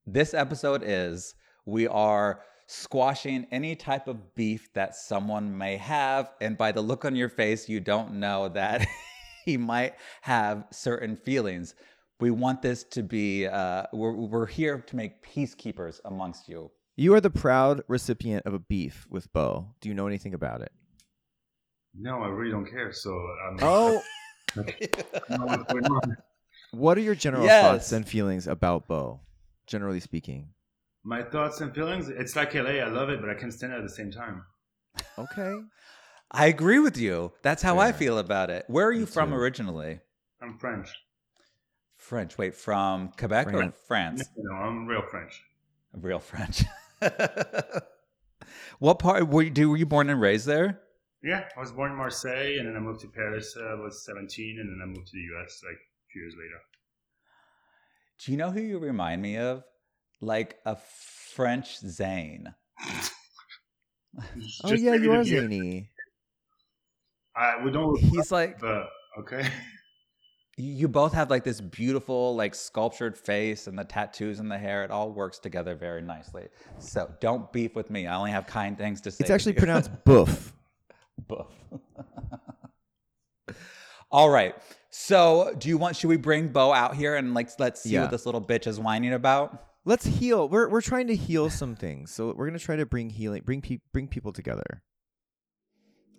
[0.06, 1.34] This episode is
[1.66, 6.32] we are squashing any type of beef that someone may have.
[6.40, 8.88] And by the look on your face, you don't know that
[9.46, 11.76] he might have certain feelings.
[12.22, 16.72] We want this to be, uh, we're, we're here to make peacekeepers amongst you.
[16.96, 19.74] You are the proud recipient of a beef with Beau.
[19.82, 20.72] Do you know anything about it?
[21.94, 22.94] No, I really don't care.
[22.94, 24.02] So um, Oh,
[24.58, 26.18] I don't know what's going on.
[26.72, 27.62] what are your general Yes.
[27.62, 29.20] thoughts and feelings about Beau,
[29.68, 30.50] generally speaking?
[31.04, 32.10] My thoughts and feelings.
[32.10, 32.80] It's like LA.
[32.80, 34.44] I love it, but I can't stand it at the same time.
[35.18, 35.54] Okay.
[36.32, 37.34] I agree with you.
[37.42, 38.66] That's how I feel about it.
[38.68, 39.36] Where are you Me from too.
[39.36, 40.00] originally?
[40.42, 40.90] I'm French.
[41.98, 42.38] French.
[42.38, 43.76] Wait, from Quebec or France.
[43.88, 44.30] France?
[44.38, 45.44] No, I'm real French.
[45.94, 46.64] Real French.
[48.80, 50.82] what part were you, were you born and raised there?
[51.24, 53.56] Yeah, I was born in Marseille, and then I moved to Paris.
[53.60, 56.34] Uh, I was 17, and then I moved to the US like a few years
[56.38, 56.60] later.
[58.24, 59.64] Do you know who you remind me of?
[60.22, 60.76] Like a
[61.34, 62.54] French Zane.
[64.64, 65.90] Oh yeah, maybe you the are zany.
[67.36, 67.98] I we don't.
[68.00, 69.48] He's like But okay.
[70.58, 74.84] you both have like this beautiful like sculptured face and the tattoos and the hair.
[74.84, 76.48] It all works together very nicely.
[76.78, 78.06] So don't beef with me.
[78.06, 79.18] I only have kind things to say.
[79.22, 79.60] It's to actually you.
[79.60, 80.54] pronounced boof.
[81.28, 81.48] boof.
[84.12, 84.54] All right.
[84.90, 85.96] So, do you want?
[85.96, 88.02] Should we bring Beau out here and like let's see Yeah.
[88.02, 89.68] what this little bitch is whining about?
[89.84, 90.48] Let's heal.
[90.48, 93.62] We're we're trying to heal some things, so we're gonna try to bring healing, bring
[93.62, 94.84] pe- bring people together.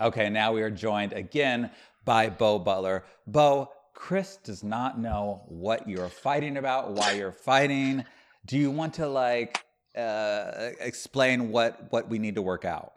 [0.01, 0.29] Okay.
[0.29, 1.71] Now we are joined again
[2.05, 3.05] by Beau Butler.
[3.27, 8.05] Beau, Chris does not know what you're fighting about, why you're fighting.
[8.47, 9.65] Do you want to like
[9.97, 12.93] uh, explain what what we need to work out?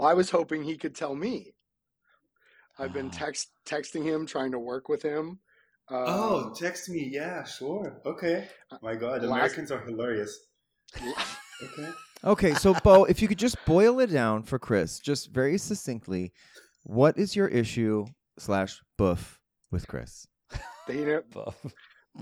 [0.00, 1.52] I was hoping he could tell me.
[2.78, 3.18] I've been Ah.
[3.18, 5.40] text texting him, trying to work with him.
[5.88, 7.08] Um, oh, text me.
[7.12, 8.00] Yeah, sure.
[8.06, 8.48] Okay.
[8.82, 10.38] My God, Last- Americans are hilarious.
[10.96, 11.90] Okay.
[12.24, 16.32] Okay, so Beau, if you could just boil it down for Chris, just very succinctly,
[16.84, 18.06] what is your issue
[18.38, 19.38] slash boof
[19.70, 20.26] with Chris?
[20.88, 21.54] They he, ne- Beau?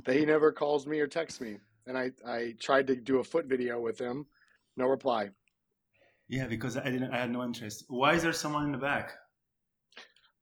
[0.07, 1.59] never calls me or texts me.
[1.87, 4.27] And I, I tried to do a foot video with him.
[4.77, 5.31] No reply.
[6.29, 7.13] Yeah, because I didn't.
[7.13, 7.85] I had no interest.
[7.89, 9.13] Why is there someone in the back?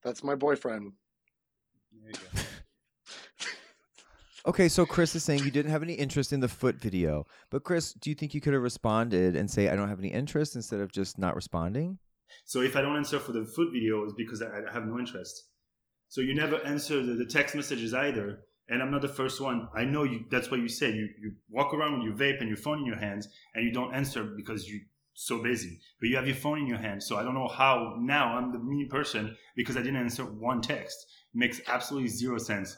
[0.05, 0.93] That's my boyfriend.
[1.93, 2.40] There you go.
[4.47, 7.63] Okay, so Chris is saying you didn't have any interest in the foot video, but
[7.63, 10.57] Chris, do you think you could have responded and say I don't have any interest
[10.57, 11.99] instead of just not responding?
[12.47, 15.45] So if I don't answer for the foot video, it's because I have no interest.
[16.09, 19.69] So you never answer the, text messages either, and I'm not the first one.
[19.77, 20.25] I know you.
[20.31, 20.91] That's what you say.
[20.91, 23.73] You you walk around with your vape and your phone in your hands, and you
[23.73, 24.81] don't answer because you
[25.13, 25.81] so busy.
[26.01, 28.53] But you have your phone in your hand, so I don't know how now I'm
[28.53, 30.97] the mean person because I didn't answer one text.
[31.35, 32.77] makes absolutely zero sense.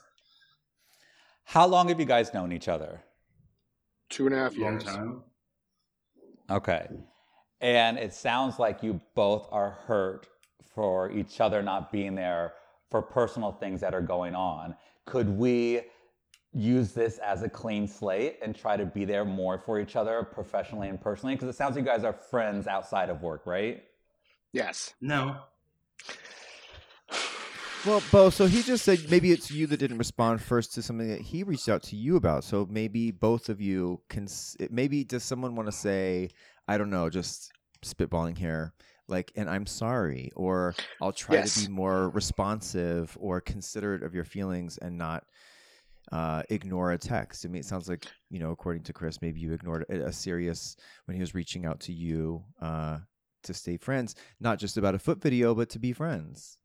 [1.53, 3.03] How long have you guys known each other?
[4.09, 4.85] Two and a half Long years.
[4.85, 5.23] time.
[6.49, 6.89] Okay.
[7.61, 10.29] And it sounds like you both are hurt
[10.75, 12.55] for each other not being there
[12.91, 14.75] for personal things that are going on.
[15.05, 15.83] Could we
[16.55, 20.23] use this as a clean slate and try to be there more for each other
[20.23, 21.35] professionally and personally?
[21.35, 23.85] Because it sounds like you guys are friends outside of work, right?
[24.55, 24.95] Yes.
[25.03, 25.37] No.
[27.85, 31.09] Well, Beau, so he just said maybe it's you that didn't respond first to something
[31.09, 32.45] that he reached out to you about.
[32.45, 34.29] So maybe both of you can.
[34.71, 36.31] Maybe does someone want to say,
[36.69, 37.51] I don't know, just
[37.85, 38.73] spitballing here,
[39.09, 41.55] like, and I'm sorry, or I'll try Yes.
[41.55, 45.25] to be more responsive or considerate of your feelings and not
[46.13, 47.45] uh, ignore a text.
[47.45, 50.13] I mean, it sounds like you know, according to Chris, maybe you ignored a, a
[50.13, 52.99] serious when he was reaching out to you uh,
[53.43, 56.59] to stay friends, not just about a foot video, but to be friends.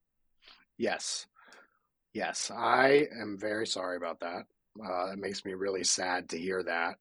[0.78, 1.26] Yes.
[2.14, 2.52] Yes.
[2.56, 4.44] I am very sorry about that.
[4.84, 6.98] Uh, it makes me really sad to hear that.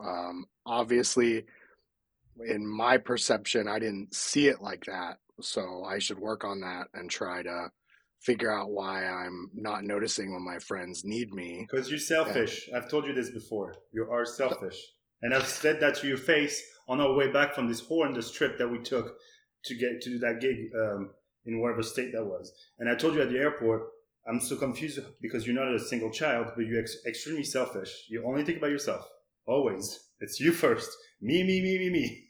[0.00, 1.44] Um, obviously,
[2.46, 5.18] in my perception, I didn't see it like that.
[5.40, 7.70] So I should work on that and try to
[8.20, 11.66] figure out why I'm not noticing when my friends need me.
[11.70, 12.68] Because you're selfish.
[12.74, 13.74] I've told you this before.
[13.92, 14.76] You are selfish.
[15.22, 18.58] And I've said that to your face on our way back from this horrendous trip
[18.58, 19.16] that we took
[19.64, 21.10] to get to do that gig um,
[21.46, 22.52] in whatever state that was.
[22.78, 23.82] And I told you at the airport,
[24.28, 28.04] I'm so confused because you're not a single child, but you're ex- extremely selfish.
[28.08, 29.08] You only think about yourself.
[29.46, 30.00] Always.
[30.20, 30.90] It's you first.
[31.22, 32.24] Me, me, me, me, me.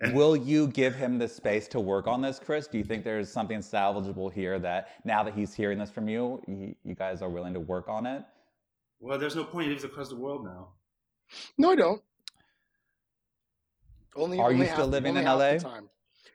[0.00, 2.66] And- Will you give him the space to work on this, Chris?
[2.66, 6.42] Do you think there's something salvageable here that now that he's hearing this from you,
[6.48, 8.24] you, you guys are willing to work on it?
[8.98, 9.66] Well, there's no point.
[9.68, 10.70] He lives across the world now.
[11.56, 12.02] No, I don't.
[14.16, 14.40] Only.
[14.40, 15.78] Are you still half- living only in half the LA?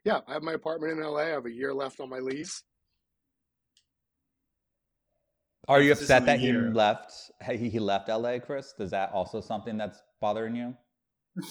[0.05, 0.13] Time.
[0.15, 1.19] Yeah, I have my apartment in LA.
[1.19, 2.63] I have a year left on my lease.
[5.67, 6.71] Are you upset that he year.
[6.71, 7.11] left?
[7.49, 8.73] He he left LA, Chris.
[8.77, 10.75] Does that also something that's bothering you?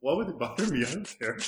[0.00, 0.84] what would it bother me?
[0.84, 1.38] I don't care.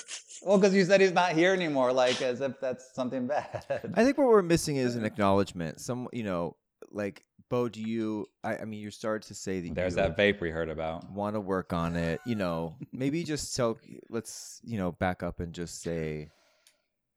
[0.42, 3.64] Well, because you said he's not here anymore, like as if that's something bad.
[3.94, 5.80] I think what we're missing is an acknowledgement.
[5.80, 6.56] Some, you know,
[6.90, 8.26] like Beau, do you?
[8.42, 11.10] I, I mean, you started to say that There's you that vape we heard about.
[11.10, 12.20] want to work on it.
[12.24, 13.78] You know, maybe just tell.
[14.08, 16.30] Let's you know back up and just say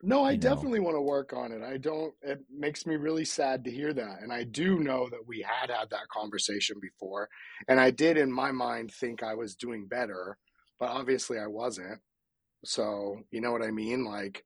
[0.04, 0.42] No, I You know.
[0.50, 1.64] definitely want to work on it.
[1.64, 2.14] I don't.
[2.22, 5.72] It makes me really sad to hear that, and I do know that we had
[5.72, 7.30] had that conversation before,
[7.68, 10.38] and I did in my mind think I was doing better,
[10.80, 12.00] but obviously I wasn't.
[12.64, 14.06] So you know what I mean?
[14.06, 14.44] Like,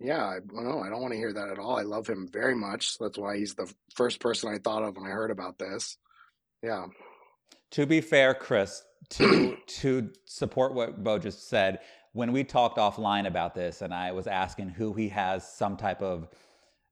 [0.00, 1.76] yeah, I well, no, I don't want to hear that at all.
[1.76, 2.98] I love him very much.
[2.98, 5.96] That's why he's the first person I thought of when I heard about this.
[6.62, 6.86] Yeah.
[7.72, 11.78] To be fair, Chris, to to support what Beau just said,
[12.12, 16.02] when we talked offline about this, and I was asking who he has some type
[16.02, 16.28] of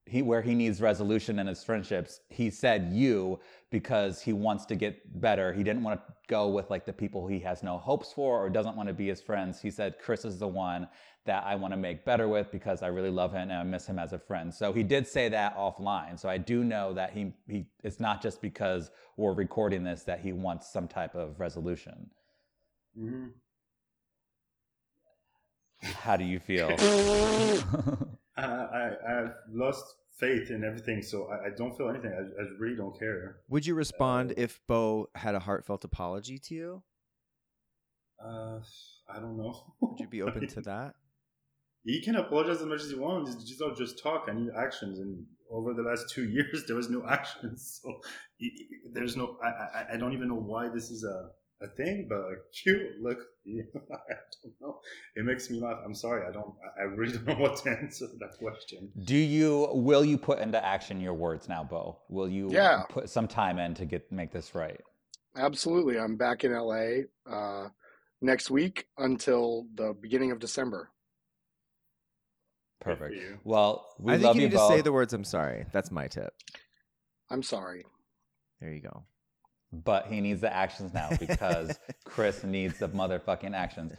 [0.09, 3.38] he where he needs resolution in his friendships, he said you
[3.70, 5.52] because he wants to get better.
[5.52, 8.48] He didn't want to go with like the people he has no hopes for or
[8.48, 9.61] doesn't want to be his friends.
[9.61, 10.88] He said Chris is the one
[11.26, 13.87] that I want to make better with because I really love him and I miss
[13.87, 14.52] him as a friend.
[14.52, 16.18] So he did say that offline.
[16.18, 20.20] So I do know that he he it's not just because we're recording this that
[20.20, 22.11] he wants some type of resolution.
[22.96, 23.26] hmm
[25.82, 26.68] How do you feel?
[28.36, 29.84] I, I, I've lost
[30.18, 32.12] faith in everything, so I, I don't feel anything.
[32.12, 33.36] I, I really don't care.
[33.48, 36.82] Would you respond if Beau had a heartfelt apology to you?
[38.24, 38.58] Uh,
[39.12, 39.74] I don't know.
[39.80, 40.94] Would you be open to that?
[41.84, 43.32] He can apologize as much as he wants.
[43.34, 44.26] Just, just don't just talk.
[44.28, 44.98] I need actions.
[44.98, 47.80] And over the last two years, there was no actions.
[47.82, 48.00] So
[48.36, 49.38] he- he- there's no.
[49.42, 51.30] I, I I don't even know why this is a
[51.61, 52.07] a thing.
[52.09, 53.01] But like, cute.
[53.01, 54.81] Look, I don't know.
[55.16, 55.79] It makes me laugh.
[55.85, 56.27] I'm sorry.
[56.29, 56.55] I don't.
[56.79, 58.90] I I really don't know what to answer that question.
[59.05, 61.99] do you will you put into action your words now, Beau?
[62.09, 62.83] Will you Yeah.
[62.88, 64.81] put some time in to get make this right?
[65.37, 65.99] Absolutely.
[65.99, 67.68] I'm back in LA uh,
[68.21, 70.90] next week until the beginning of December.
[72.81, 73.14] Perfect.
[73.44, 75.90] Well, we I think love you you need to say the words "I'm sorry." That's
[75.90, 76.33] my tip.
[77.31, 77.85] I'm sorry.
[78.61, 79.05] There you go.
[79.72, 83.92] But he needs the actions now because Chris needs the motherfucking actions.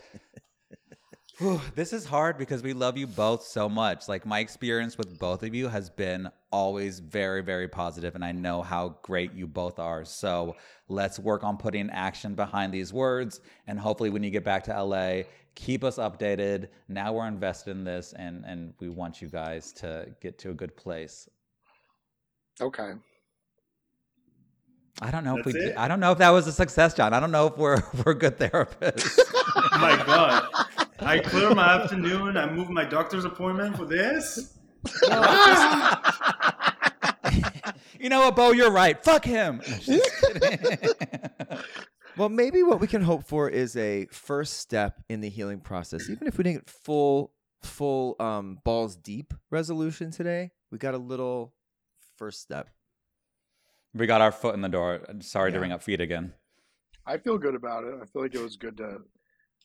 [1.40, 4.10] Whew, this is hard because we love you both so much.
[4.10, 8.34] Like my experience with both of you has been always very, very positive, and I
[8.34, 10.04] know how great you both are.
[10.04, 10.58] So
[10.90, 14.84] let's work on putting action behind these words, and hopefully, when you get back to
[14.84, 15.22] LA,
[15.56, 16.68] keep us updated.
[16.90, 20.54] Now we're invested in this, and and we want you guys to get to a
[20.54, 21.30] good place.
[22.60, 22.92] Okay.
[25.02, 25.54] I don't know if we.
[25.54, 25.78] That's Did, it?
[25.78, 27.14] I don't know if that was a success, John.
[27.14, 29.20] I don't know if we're we're good therapists.
[29.56, 30.48] Oh my god!
[31.00, 32.38] I clear my afternoon.
[32.38, 34.58] I move my doctor's appointment for this.
[38.00, 38.52] you know what, Beau?
[38.52, 39.02] You're right.
[39.04, 39.62] Fuck him.
[42.20, 46.10] Well, maybe what we can hope for is a first step in the healing process.
[46.10, 47.32] Even if we didn't get full,
[47.62, 51.54] full um, balls deep resolution today, we got a little
[52.18, 52.70] first step.
[53.94, 55.02] We got our foot in the door.
[55.22, 55.60] Sorry to Yeah.
[55.60, 56.34] bring up feet again.
[57.06, 57.96] I feel good about it.
[58.02, 59.00] I feel like it was good to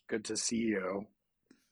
[0.09, 1.07] good to see you.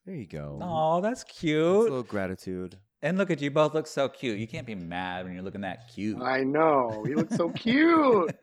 [0.04, 0.58] There you go.
[0.60, 1.80] Oh, that's That's a cute.
[1.84, 2.78] little gratitude.
[3.02, 4.38] And look at you, both look so cute.
[4.38, 6.20] You can't be mad when you're looking that cute.
[6.22, 7.04] I know.
[7.06, 8.30] You look so cute.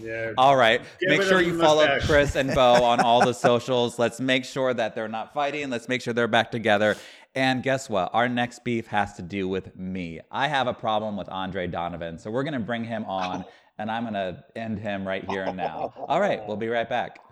[0.00, 0.32] Yeah.
[0.38, 0.80] All right.
[1.00, 2.06] Get make sure you follow mustache.
[2.08, 3.98] Chris and Beau on all the socials.
[3.98, 5.70] Let's make sure that they're not fighting.
[5.70, 6.94] Let's make sure they're back together.
[7.34, 8.10] And guess what?
[8.14, 10.20] Our next beef has to do with me.
[10.30, 12.18] I have a problem with Andre Donovan.
[12.18, 13.44] So we're going to bring him on
[13.78, 15.92] and I'm going to end him right here and now.
[16.08, 16.46] All right.
[16.46, 17.20] We'll be right back.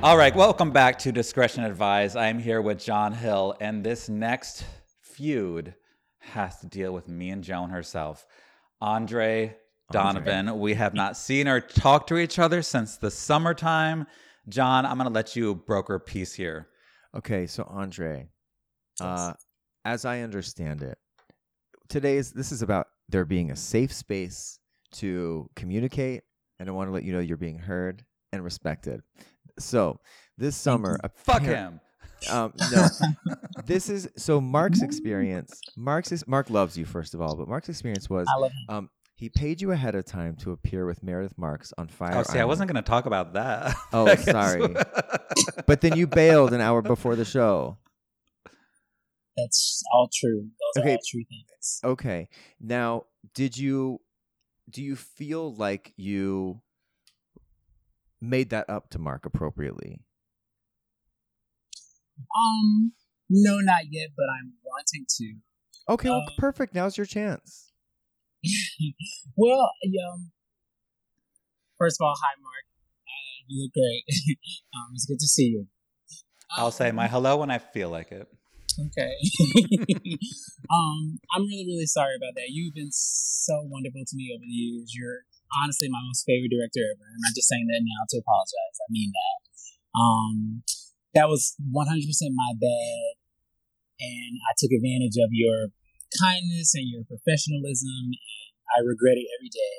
[0.00, 2.16] All right, welcome back to Discretion Advised.
[2.16, 4.64] I'm here with John Hill, and this next
[5.00, 5.74] feud
[6.20, 8.24] has to deal with me and Joan herself.
[8.80, 9.56] Andre
[9.90, 10.58] Donovan.
[10.58, 14.06] We have not seen or talked to each other since the summertime.
[14.48, 16.68] John, I'm going to let you broker peace here.
[17.16, 18.28] Okay, so Andre,
[19.00, 19.32] uh,
[19.84, 20.98] as I understand it,
[21.88, 24.58] today's this is about there being a safe space
[24.92, 26.22] to communicate,
[26.58, 29.00] and I want to let you know you're being heard and respected.
[29.58, 30.00] So
[30.36, 31.80] this summer, Fuck appar- him.
[32.32, 32.84] Um, no,
[33.66, 35.60] this is so Marc's experience.
[35.76, 38.74] Marc's is, Marc loves you first of all, but Marc's experience was I love him.
[38.76, 42.14] um, he paid you ahead of time to appear with Meredith Marks on Fire.
[42.14, 43.74] Oh, see, I wasn't going to talk about that.
[43.92, 44.74] Oh, sorry.
[45.66, 47.78] But then you bailed an hour before the show.
[49.36, 50.48] That's all true.
[50.74, 50.90] Those Okay.
[50.90, 51.80] are all true things.
[51.84, 52.28] Okay.
[52.60, 53.04] Now,
[53.34, 54.00] did you
[54.70, 56.60] do you feel like you
[58.20, 60.00] made that up to Marc appropriately?
[62.36, 62.92] Um,
[63.28, 65.34] no, not yet, but I'm wanting to.
[65.92, 66.74] Okay, well, Uh, perfect.
[66.74, 67.67] Now's your chance.
[69.36, 69.70] Well,
[70.10, 70.30] um,
[71.78, 72.64] first of all, hi, Marc.
[73.06, 74.04] Uh, you look great.
[74.74, 75.66] um, it's good to see you.
[76.56, 78.26] I'll say my Um, hello when I feel like it.
[78.78, 79.10] Okay.
[80.70, 82.50] um, I'm really, really sorry about that.
[82.50, 84.94] You've been so wonderful to me over the years.
[84.94, 85.26] You're
[85.62, 87.06] honestly my most favorite director ever.
[87.06, 88.76] I'm not just saying that now to apologize.
[88.78, 89.38] I mean that.
[89.98, 90.62] Um,
[91.14, 93.10] that was 100% my bad,
[93.98, 95.74] and I took advantage of your
[96.16, 98.16] kindness and your professionalism, and
[98.76, 99.76] I regret it every day.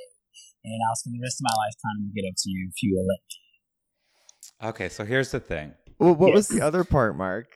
[0.65, 2.83] And I'll spend the rest of my life trying to get up to you if
[2.83, 4.69] you will let me.
[4.69, 5.73] Okay, so here's the thing.
[5.99, 7.47] Well, what was the other part, Marc?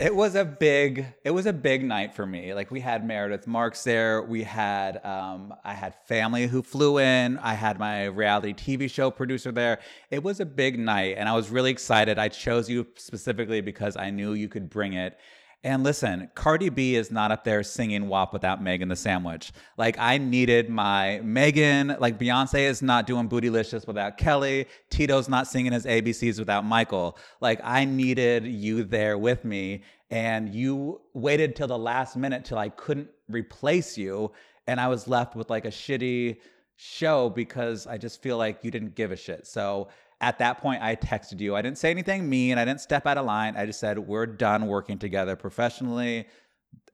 [0.00, 2.54] It was a big it was a big night for me.
[2.54, 4.22] Like we had Meredith Marks there.
[4.22, 7.38] We had um I had family who flew in.
[7.38, 9.80] I had my reality TV show producer there.
[10.10, 12.18] It was a big night and I was really excited.
[12.18, 15.18] I chose you specifically because I knew you could bring it.
[15.64, 19.52] And listen, Cardi B is not up there singing WAP without Megan the Sandwich.
[19.76, 24.66] Like I needed my Megan, like Beyonce is not doing Bootylicious without Kelly.
[24.88, 27.18] Tito's not singing his ABCs without Michael.
[27.40, 29.82] Like I needed you there with me.
[30.10, 34.30] And you waited till the last minute till I couldn't replace you.
[34.68, 36.38] And I was left with like a shitty
[36.76, 39.44] show because I just feel like you didn't give a shit.
[39.44, 39.88] So
[40.20, 41.54] at that point, I texted you.
[41.54, 42.58] I didn't say anything mean.
[42.58, 43.56] I didn't step out of line.
[43.56, 46.26] I just said, we're done working together professionally.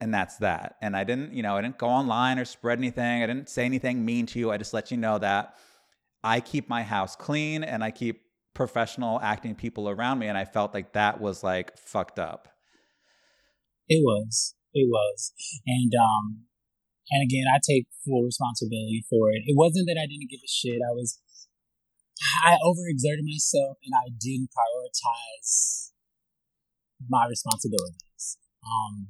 [0.00, 0.76] And that's that.
[0.82, 3.22] And I didn't, you know, I didn't go online or spread anything.
[3.22, 4.50] I didn't say anything mean to you.
[4.50, 5.54] I just let you know that
[6.22, 8.22] I keep my house clean and I keep
[8.54, 10.26] professional acting people around me.
[10.26, 12.48] And I felt like that was like fucked up.
[13.88, 14.54] It was.
[14.74, 15.32] It was.
[15.66, 16.44] And um
[17.10, 19.42] and again I take full responsibility for it.
[19.46, 20.80] It wasn't that I didn't give a shit.
[20.80, 21.20] I was
[22.44, 25.90] I overexerted myself and I didn't prioritize
[27.08, 28.38] my responsibilities.
[28.64, 29.08] Um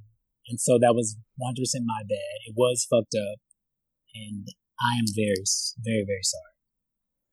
[0.49, 2.37] and so that was 100% my bad.
[2.47, 3.39] It was fucked up
[4.15, 4.47] and
[4.81, 5.45] I am very
[5.85, 6.55] very very sorry.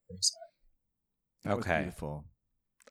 [0.09, 1.57] Very sorry.
[1.59, 1.82] Okay.
[1.84, 2.26] beautiful.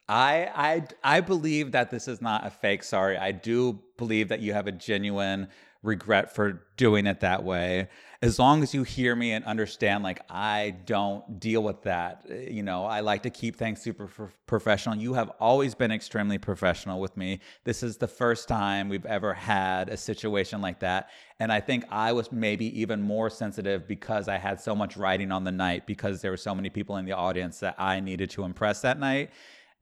[0.08, 3.16] I I I believe that this is not a fake sorry.
[3.16, 5.48] I do believe that you have a genuine
[5.82, 7.88] regret for doing it that way.
[8.22, 12.26] As long as you hear me and understand like I don't deal with that.
[12.30, 14.96] Uh, You know, I like to keep things super pro- professional.
[14.96, 17.40] You have always been extremely professional with me.
[17.64, 21.08] This is the first time we've ever had a situation like that.
[21.38, 25.32] And I think I was maybe even more sensitive because I had so much writing
[25.32, 28.28] on the night because there were so many people in the audience that I needed
[28.30, 29.30] to impress that night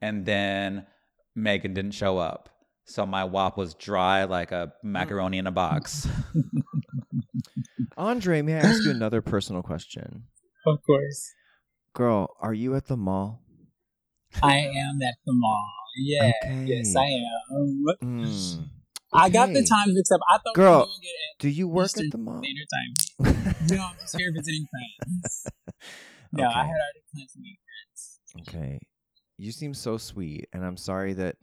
[0.00, 0.86] and then
[1.34, 2.50] Megan didn't show up.
[2.88, 6.08] So my wop was dry like a macaroni in a box.
[7.98, 10.24] Andre, may I ask you another personal question?
[10.66, 11.34] Of course.
[11.92, 13.42] Girl, are you at the mall?
[14.42, 15.70] I am at the mall.
[15.98, 16.30] Yeah.
[16.44, 16.64] Okay.
[16.66, 17.84] Yes, I am.
[18.02, 18.68] Mm.
[19.12, 19.66] I got the Okay.
[19.66, 20.20] time mixed up.
[20.32, 22.42] I thought Girl, we were doing it Do you work Eastern at the mall?
[22.42, 23.54] Standard Time.
[23.76, 25.46] No, I'm just here visiting friends.
[26.32, 28.20] No, I had already planned to meet friends.
[28.48, 28.78] Okay.
[29.38, 31.36] You seem so sweet, and I'm sorry that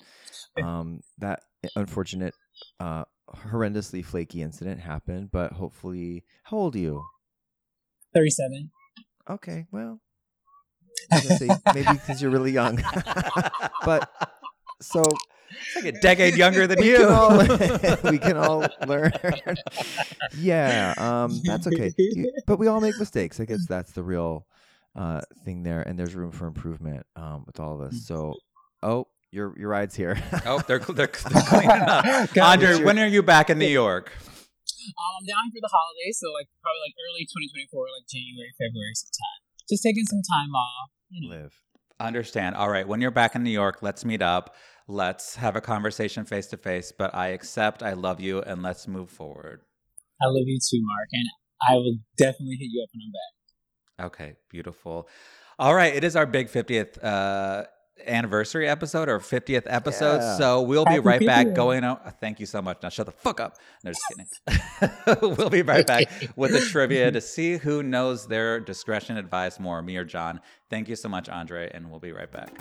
[0.62, 1.41] um, that
[1.76, 2.34] unfortunate,
[2.80, 5.30] uh, horrendously flaky incident happened.
[5.32, 7.04] But hopefully, how old are you?
[8.14, 8.72] 37.
[9.30, 10.00] Okay, well,
[11.12, 12.82] I was gonna say maybe because you're really young,
[13.86, 14.10] but
[14.82, 16.98] so It's like a decade younger than we you.
[16.98, 17.38] can all
[18.12, 19.12] we can all learn.
[20.38, 21.93] yeah, um, that's okay.
[21.98, 23.39] You- but we all make mistakes.
[23.39, 24.46] I guess that's the real
[24.96, 28.06] uh, thing there, and there's room for improvement um, with all of us.
[28.06, 28.34] So,
[28.82, 30.18] oh, your your ride's here.
[30.46, 32.34] oh, they're, they're, they're cleaning up.
[32.34, 34.12] God, Andre, when are you back in New York?
[34.16, 38.93] Um, I'm down for the holidays, so like probably like early 2024, like January, February,
[38.96, 39.39] sometime.
[39.70, 40.89] Just taking some time off.
[41.10, 41.36] You know.
[41.36, 41.62] Live.
[42.00, 42.56] Understand.
[42.56, 42.88] All right.
[42.88, 44.56] When you're back in New York, let's meet up.
[44.88, 46.91] Let's have a conversation face to face.
[46.91, 49.62] But I accept, I love you, and let's move forward.
[50.22, 51.28] I love you too, Marc, and
[51.68, 53.35] I will definitely hit you up when I'm back.
[54.00, 55.08] Okay, beautiful.
[55.58, 57.64] All right, it is our big 50th uh,
[58.06, 60.18] anniversary episode or 50th episode.
[60.18, 60.38] Yeah.
[60.38, 61.56] So we'll be Happy right back 50th.
[61.56, 62.20] going out.
[62.20, 62.80] Thank you so much.
[62.84, 63.58] Now shut the fuck up.
[63.84, 65.18] No, just kidding.
[65.38, 69.82] we'll be right back with the trivia to see who knows their discretion advice more,
[69.82, 70.41] me or John.
[70.70, 72.52] Thank you so much, Andre, and we'll be right back.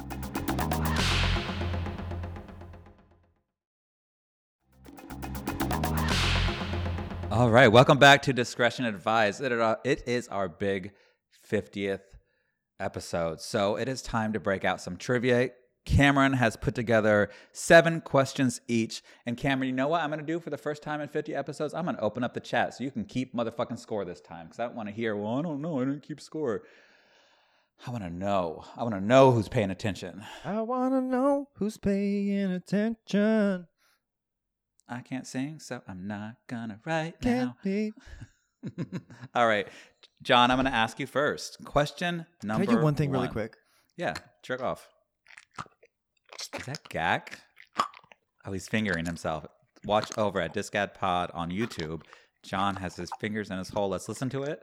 [7.31, 9.41] All right, welcome back to Discretion Advised.
[9.43, 10.93] It, uh, it is our big
[11.51, 12.01] 50th
[12.81, 13.41] episode.
[13.41, 15.51] So it is time to break out some trivia.
[15.85, 19.03] Cameron has put together seven questions each.
[19.27, 21.35] And Cameron, you know what I'm going to do for the first time in 50
[21.35, 21.75] episodes?
[21.75, 24.47] I'm going to open up the chat so you can keep motherfucking score this time.
[24.47, 25.81] Because I don't want to hear, well, I don't know.
[25.81, 26.63] I didn't keep score.
[27.87, 28.65] I want to know.
[28.77, 30.25] I want to know who's paying attention.
[30.45, 33.67] I wanna know who's paying attention.
[34.89, 37.57] I can't sing, so I'm not going to right Can't now.
[37.65, 37.93] be.
[39.35, 39.67] All right.
[40.25, 41.59] John, I'm going to ask you first.
[41.65, 42.61] Question number.
[42.61, 42.67] One.
[42.67, 43.57] Can number I do one thing really quick?
[43.97, 44.89] Yeah, jerk off.
[46.59, 47.35] Is that Gak?
[48.47, 49.45] Oh, he's fingering himself.
[49.85, 52.03] Watch over at DiscAdPod on YouTube.
[52.43, 53.91] John has his fingers in his hole.
[53.91, 54.63] Let's listen to it.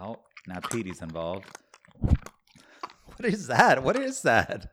[0.00, 0.16] Oh,
[0.48, 1.46] now Petey's involved.
[2.00, 3.82] What is that?
[3.84, 4.70] What is that?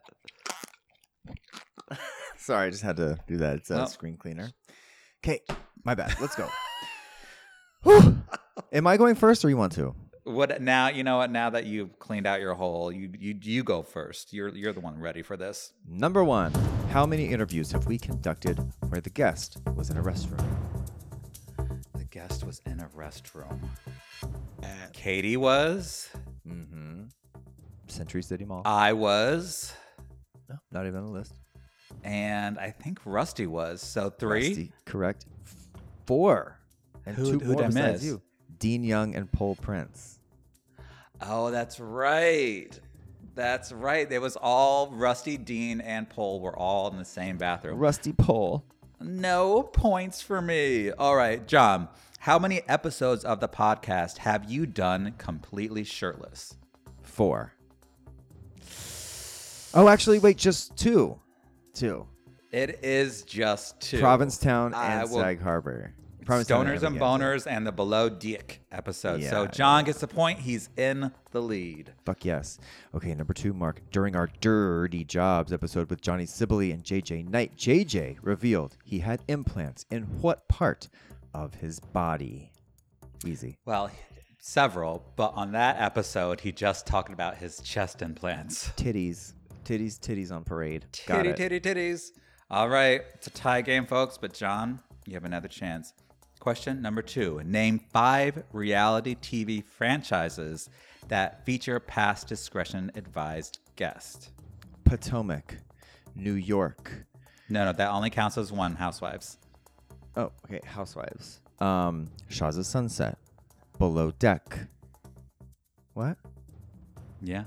[2.36, 3.56] Sorry, I just had to do that.
[3.58, 3.86] It's a Oh.
[3.86, 4.50] screen cleaner.
[5.24, 5.40] Okay,
[5.84, 6.16] my bad.
[6.20, 6.48] Let's go.
[7.82, 8.22] Whew.
[8.72, 9.94] Am I going first or you want to?
[10.24, 10.88] What now?
[10.88, 11.30] You know what?
[11.32, 14.32] Now that you've cleaned out your hole, you you you go first.
[14.32, 15.72] You're you're the one ready for this.
[15.88, 16.52] Number one,
[16.90, 18.58] how many interviews have we conducted
[18.88, 20.46] where the guest was in a restroom?
[21.94, 23.58] The guest was in a restroom.
[24.92, 26.08] Katie was.
[26.46, 27.04] Mm-hmm.
[27.88, 28.62] Century City Mall.
[28.64, 29.72] I was.
[30.48, 31.34] no, not even on the list.
[32.04, 33.82] and I think Rusty was.
[33.82, 34.48] So three.
[34.48, 35.26] Rusty, correct.
[36.06, 36.60] Four.
[37.06, 38.04] And Who- two who'd more I besides miss?
[38.04, 38.22] you.
[38.58, 40.18] Dean Young and Paul Prince.
[41.20, 42.68] Oh, that's right.
[43.34, 44.10] That's right.
[44.10, 47.78] It was all Rusty, Dean, and Pole were all in the same bathroom.
[47.78, 48.64] Rusty Pole.
[49.00, 50.90] No points for me.
[50.92, 51.88] All right, John.
[52.20, 56.56] How many episodes of the podcast have you done completely shirtless?
[57.02, 57.52] Four.
[59.74, 61.18] Oh, actually, wait, just two.
[61.74, 62.06] Two.
[62.50, 63.98] It is just two.
[64.00, 65.94] Provincetown I and will- Sag Harbor.
[66.24, 69.22] Provincetown Stoners and boners and the below dick episode.
[69.22, 70.40] so Yeah, John gets the point.
[70.40, 71.92] He's in the lead.
[72.04, 72.58] Fuck yes.
[72.94, 73.80] Okay, number two, Marc.
[73.90, 79.22] During our Dirty Jobs episode with Johnny Sibley and JJ Knight, JJ revealed he had
[79.28, 80.88] implants in what part
[81.34, 82.50] of his body?
[83.24, 83.56] Easy.
[83.64, 83.90] Well,
[84.38, 88.68] several, but on that episode, he just talked about his chest implants.
[88.76, 89.32] Titties.
[89.64, 90.86] Titties, titties on parade.
[91.06, 91.36] Got Titty, it.
[91.36, 92.10] titty, titties.
[92.50, 94.18] All right, it's a tie game, folks.
[94.18, 95.94] But John, you have another chance.
[96.42, 100.68] Question number two: Name five reality TV franchises
[101.06, 104.32] that feature past discretion advised guest.
[104.82, 105.58] Potomac,
[106.16, 106.90] New York.
[107.48, 108.74] No, no, that only counts as one.
[108.74, 109.38] Housewives.
[110.16, 110.58] Oh, okay.
[110.64, 111.40] Housewives.
[111.60, 113.18] Um, Shahs of Sunset.
[113.78, 114.66] Below Deck.
[115.94, 116.16] What?
[117.20, 117.44] Yeah,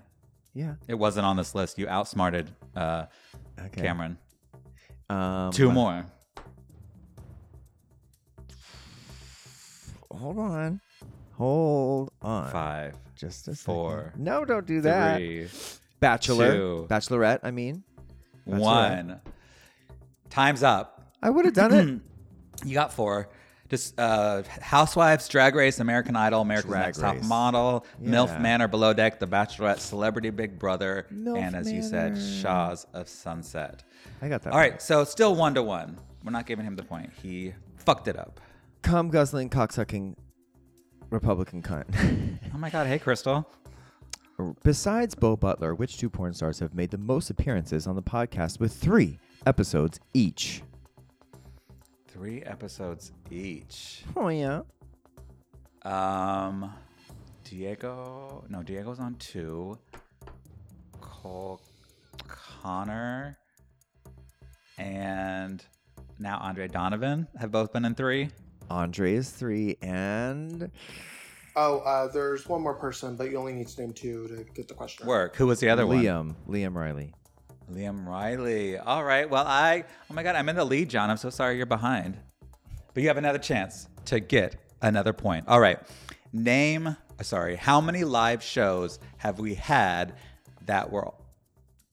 [0.54, 0.76] Yeah.
[0.88, 1.78] it wasn't on this list.
[1.78, 3.08] You outsmarted uh,
[3.60, 3.82] Okay.
[3.82, 4.18] Cameron.
[5.10, 6.06] Um, Two more.
[10.16, 10.82] Hold on.
[11.34, 12.52] Hold on.
[12.52, 12.96] Five.
[13.16, 13.74] Just a second.
[13.74, 15.18] Four, No, don't do that.
[15.18, 15.48] Three.
[16.00, 16.52] Bachelor.
[16.56, 17.84] two, Bachelorette, I mean.
[18.48, 18.60] Bachelorette.
[18.60, 19.22] One.
[20.30, 21.12] Time's up.
[21.22, 22.02] I would have done it.
[22.66, 23.28] You got four.
[23.68, 27.28] Just uh, Housewives, Drag Race, American Idol, America's Drag Next Top Race.
[27.28, 28.40] Model, MILF Yeah.
[28.40, 32.40] Manor, Below Deck, The Bachelorette, Celebrity Big Brother, MILF and as you said, Manor.
[32.42, 33.84] Shahs of Sunset.
[34.22, 34.54] I got that.
[34.54, 35.98] All right, so still one to one.
[36.24, 37.12] We're not giving him the point.
[37.22, 38.40] He fucked it up.
[38.86, 40.14] Cum guzzling, cocksucking
[41.10, 42.38] Republican cunt.
[42.54, 42.86] Oh my God.
[42.86, 43.50] Hey, Crystal.
[44.64, 48.60] Besides Beau Butler, which two porn stars have made the most appearances on the podcast
[48.60, 49.18] with three
[49.48, 50.62] episodes each?
[52.08, 54.04] Three episodes each.
[54.16, 54.62] Oh, yeah.
[55.82, 56.72] Um,
[57.44, 58.46] Diego.
[58.50, 59.78] No, Diego's on two.
[61.02, 61.60] Cole,
[62.28, 63.38] Connor,
[64.78, 65.66] and
[66.20, 68.30] now Andre Donovan have both been in three.
[68.70, 70.72] Andre is three, and
[71.58, 74.68] Oh, uh, there's one more person, but you only need to name two to get
[74.68, 75.08] the question.
[75.08, 75.36] Work.
[75.38, 76.02] Who was the other one?
[76.04, 76.36] Liam.
[76.50, 77.14] Liam Riley.
[77.72, 78.78] Liam Riley.
[78.78, 79.30] All right.
[79.30, 79.86] Well, I.
[80.10, 81.10] Oh my God, I'm in the lead, John.
[81.10, 82.18] I'm so sorry you're behind,
[82.94, 85.46] but you have another chance to get another point.
[85.48, 85.80] All right.
[86.34, 86.88] Name.
[86.88, 87.56] uh, Sorry.
[87.56, 90.16] How many live shows have we had
[90.66, 91.12] that were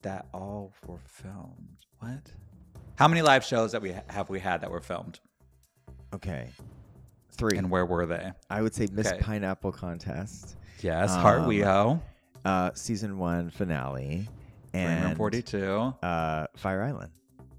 [0.01, 1.77] that all were filmed?
[1.99, 2.31] What?
[2.95, 5.19] How many live shows that we have we had that were filmed?
[6.13, 6.49] Okay.
[7.31, 7.57] Three.
[7.57, 8.31] And where were they?
[8.49, 9.19] I would say Miss Okay.
[9.19, 12.01] Pineapple Contest, Yes, Um, Heart WeHo,
[12.45, 14.27] uh, season one finale,
[14.73, 15.65] and 42.
[16.03, 17.11] uh, Fire Island.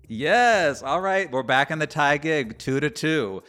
[0.06, 0.82] Yes.
[0.82, 1.30] All right.
[1.32, 3.42] We're back in the tie gig, two to two.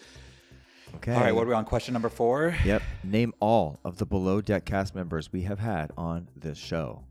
[0.95, 1.13] Okay.
[1.13, 1.35] All right.
[1.35, 1.65] What are we on?
[1.65, 2.55] Question number four.
[2.63, 2.81] Yep.
[3.03, 7.03] Name all of the below deck cast members we have had on this show.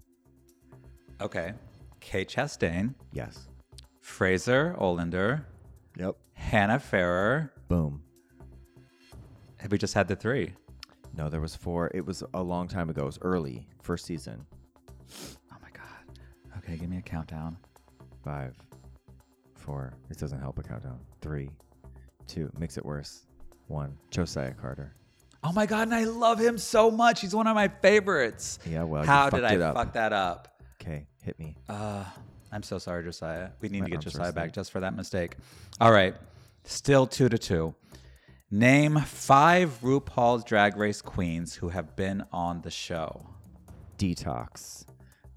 [1.20, 1.52] Okay.
[2.00, 3.46] Kate Chastain, Yes.
[4.00, 5.44] Fraser Olender,
[5.98, 6.16] Yep.
[6.32, 7.52] Hannah Ferrier.
[7.74, 8.00] Boom.
[9.56, 10.54] Have we just had the three?
[11.16, 11.90] No, there was four.
[11.92, 13.02] It was a long time ago.
[13.02, 14.46] It was early, first season.
[15.52, 16.20] Oh my God.
[16.58, 16.76] Okay.
[16.76, 17.56] Give me a countdown.
[18.22, 18.54] Five,
[19.56, 19.92] four.
[20.08, 21.00] This doesn't help a countdown.
[21.20, 21.50] Three,
[22.28, 22.48] two.
[22.56, 23.26] Makes it worse.
[23.66, 23.98] One.
[24.12, 24.94] Josiah Carter.
[25.42, 25.88] Oh my God.
[25.88, 27.22] And I love him so much.
[27.22, 28.60] He's one of my favorites.
[28.70, 28.84] Yeah.
[28.84, 30.62] Well, How did I fuck that up?
[30.80, 31.08] Okay.
[31.24, 31.56] Hit me.
[31.68, 32.04] Uh,
[32.52, 33.48] I'm so sorry, Josiah.
[33.60, 35.34] We need My to get Josiah back just for that mistake.
[35.80, 36.14] All right.
[36.64, 37.74] Still two to two.
[38.50, 43.26] Name five RuPaul's Drag Race queens who have been on the show.
[43.98, 44.84] Detox.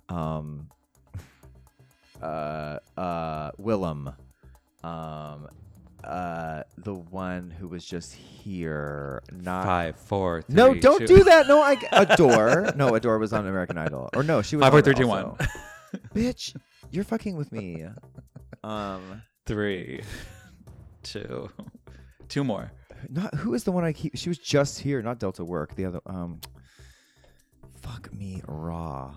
[0.09, 0.69] Um.
[2.21, 2.79] Uh.
[2.97, 3.51] Uh.
[3.61, 4.11] Willam.
[4.83, 5.47] Um.
[6.03, 6.63] Uh.
[6.79, 9.21] The one who was just here.
[9.31, 9.65] Not.
[9.65, 11.47] Five, four, three, No, don't two- do that.
[11.47, 12.71] No, I Adore.
[12.75, 14.09] No, Adore was on American Idol.
[14.15, 15.35] Or no, she was Five, four, three, two, one.
[16.15, 16.55] Bitch,
[16.89, 17.85] you're fucking with me.
[18.63, 20.01] Um, Three,
[21.11, 21.49] two,
[22.29, 22.71] two more.
[23.09, 24.15] not who is the one I keep?
[24.17, 25.75] She was just here, not Delta Work.
[25.75, 26.39] The other, um,
[27.81, 29.13] fuck me raw.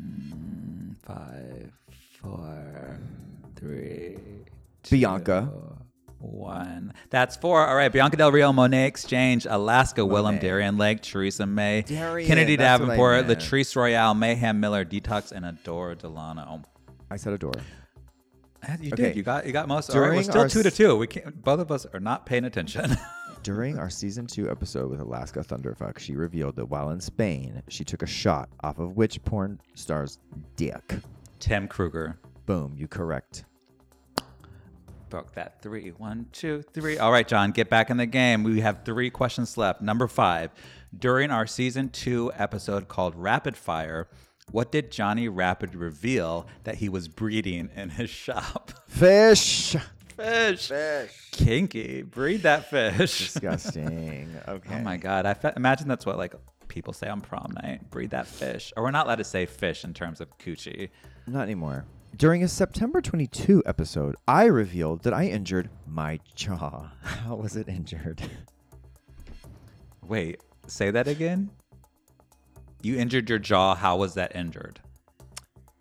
[0.00, 1.72] Mm, Five,
[2.20, 2.98] four,
[3.56, 4.16] three,
[4.90, 5.50] Bianca.
[6.18, 6.92] One.
[7.08, 7.66] That's four.
[7.66, 7.90] All right.
[7.90, 10.40] Bianca Del Rio, Monet X Change, Alaska, Willam, Monet.
[10.40, 13.26] Darienne Lake, Teresa May, Darienne, Kennedy that's what I Davenport.
[13.38, 16.60] Latrice Royale, Mayhem Miller, Detox, and Adore Delano.
[17.10, 17.54] I said Adore.
[18.80, 19.02] You Okay.
[19.04, 19.16] did.
[19.16, 19.46] You got.
[19.46, 19.90] You got most.
[19.94, 20.16] All right.
[20.16, 20.96] We're still two to two.
[20.96, 21.42] We can't.
[21.42, 22.96] Both of us are not paying attention.
[23.42, 27.84] During our season two episode with Alaska Thunderfuck, she revealed that while in Spain, she
[27.84, 30.18] took a shot off of which porn star's
[30.56, 30.96] dick.
[31.38, 32.18] Tim Kruger.
[32.44, 33.44] Boom, you correct.
[35.08, 35.88] Broke that three.
[35.96, 36.98] One, two, three.
[36.98, 38.44] All right, John, get back in the game.
[38.44, 39.80] We have three questions left.
[39.80, 40.50] Number five.
[40.96, 44.08] During our season two episode called Rapid Fire,
[44.52, 48.70] what did Johnny Rapid reveal that he was breeding in his shop?
[48.88, 49.76] Fish.
[50.16, 50.68] Fish.
[50.68, 51.28] Fish.
[51.32, 52.02] Kinky.
[52.02, 53.18] Breed that fish.
[53.32, 54.28] Disgusting.
[54.48, 54.76] Okay.
[54.76, 55.24] Oh my God.
[55.26, 56.34] I fe- imagine that's what like
[56.68, 57.88] people say on prom night.
[57.90, 58.72] Breed that fish.
[58.76, 60.90] Or we're not allowed to say fish in terms of coochie.
[61.26, 61.84] Not anymore.
[62.16, 66.90] During a September 22 episode, I revealed that I injured my jaw.
[67.02, 68.20] How was it injured?
[70.02, 71.50] Wait, say that again?
[72.82, 73.74] You injured your jaw.
[73.74, 74.80] How was that injured?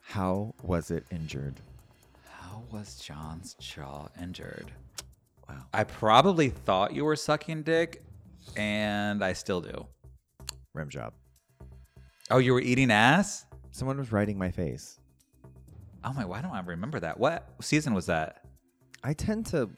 [0.02, 1.62] How was it injured?
[2.26, 4.72] How was John's jaw injured?
[5.47, 5.66] Wow.
[5.74, 8.04] I probably thought you were sucking dick,
[8.58, 9.88] and I still do.
[10.74, 11.14] Rim job.
[12.30, 13.45] Oh, you were eating ass?
[13.72, 15.00] Someone was writing my face.
[16.04, 17.20] Oh my, why don't I remember that?
[17.20, 18.43] What season was that?
[19.04, 19.70] I tend to.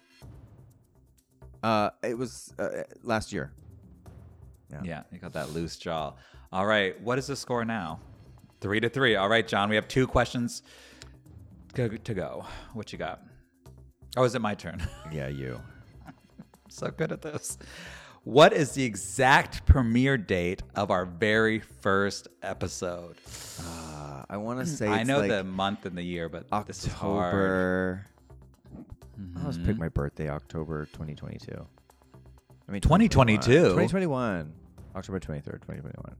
[1.61, 3.53] Uh, it was uh, last year.
[4.71, 4.81] Yeah.
[4.83, 6.13] Yeah, you got that loose jaw.
[6.51, 7.99] All right, what is the score now?
[8.59, 9.15] Three to three.
[9.15, 10.63] All right, John, we have two questions
[11.73, 12.45] to go.
[12.73, 13.21] What you got?
[14.17, 14.85] Oh, is it my turn?
[15.11, 15.61] Yeah, you.
[16.69, 17.57] so good at this.
[18.23, 23.17] What is the exact premiere date of our very first episode?
[23.65, 26.85] Uh, I want to say I know like the month and the year, but this
[26.85, 27.25] is hard.
[27.25, 28.07] October.
[29.37, 29.67] I'll just Mm-hmm.
[29.67, 31.65] pick my birthday, October 2022.
[32.67, 33.41] I mean, 2022?
[33.51, 34.53] 2021.
[34.95, 36.15] October 23rd, 2021.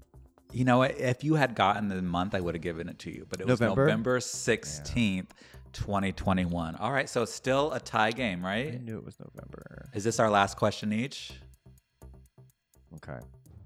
[0.51, 3.25] You know, if you had gotten the month, I would have given it to you,
[3.29, 3.85] but it was November?
[3.85, 5.27] November 16th,
[5.73, 6.75] 2021.
[6.75, 8.73] All right, so still a tie game, right?
[8.73, 9.89] I knew it was November.
[9.93, 11.31] Is this our last question each?
[12.95, 13.19] Okay.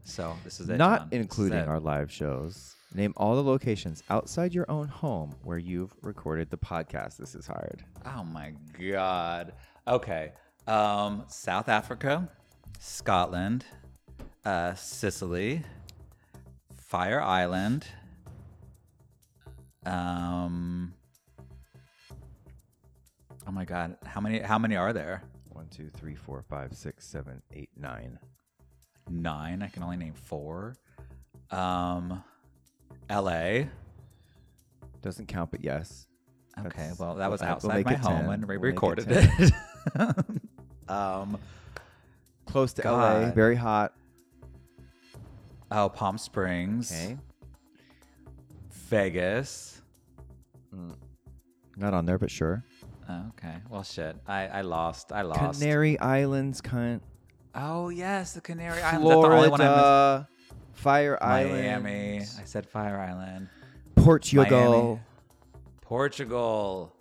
[0.04, 0.78] So this is it.
[0.78, 1.20] Not John.
[1.20, 2.76] Including our live shows.
[2.94, 7.18] Name all the locations outside your own home where you've recorded the podcast.
[7.18, 7.84] This is hard.
[8.06, 9.54] Oh my god.
[9.88, 10.32] Okay.
[10.68, 12.30] Um, South Africa,
[12.80, 13.66] Scotland,
[14.46, 15.64] uh, Sicily,
[16.96, 17.86] Fire Island.
[19.86, 20.94] Um.
[23.46, 23.98] Oh my god.
[24.06, 24.40] How many?
[24.40, 25.22] How many are there?
[25.50, 28.18] One, two, three, four, five, six, seven, eight, nine.
[29.10, 29.62] Nine.
[29.62, 30.78] I can only name four.
[31.52, 32.24] Um,
[33.10, 33.70] L.A.
[35.02, 36.08] Doesn't count, but yes.
[36.58, 38.28] Okay, That's- well, that was outside my home 10.
[38.28, 39.54] when we We'll make it recorded it.
[40.90, 41.40] um,
[42.46, 43.94] Close to LA, very hot.
[45.76, 47.18] Oh, Palm Springs, Okay.
[48.90, 49.82] Vegas.
[50.76, 50.96] Mm.
[51.78, 52.64] Not on there, but sure.
[53.10, 53.56] Oh, okay.
[53.70, 54.16] Well, shit.
[54.28, 55.12] I, I lost.
[55.12, 55.60] I lost.
[55.60, 57.02] Canary Islands, cunt.
[57.54, 59.08] Oh yes, the Canary Islands.
[59.08, 60.28] That's the only one I Florida,
[60.74, 61.18] Fire.
[61.22, 62.18] Island, Miami.
[62.20, 63.48] I said Fire Island.
[63.96, 65.00] Portugal, Miami.
[65.82, 66.92] Portugal.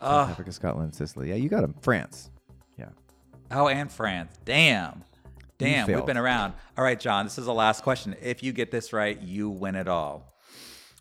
[0.00, 1.30] South Oh, Africa, Scotland, Sicily.
[1.30, 1.74] Yeah, you got them.
[1.80, 2.30] France.
[2.78, 2.90] Yeah.
[3.50, 4.32] oh, and France.
[4.44, 5.02] Damn.
[5.58, 6.54] Damn, we've been around.
[6.76, 8.14] All right, John, this is the last question.
[8.22, 10.32] If you get this right, you win it all.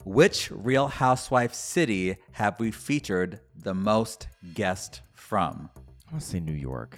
[0.03, 5.69] Which Real Housewife city have we featured the most guests from?
[6.07, 6.97] I want to say New York.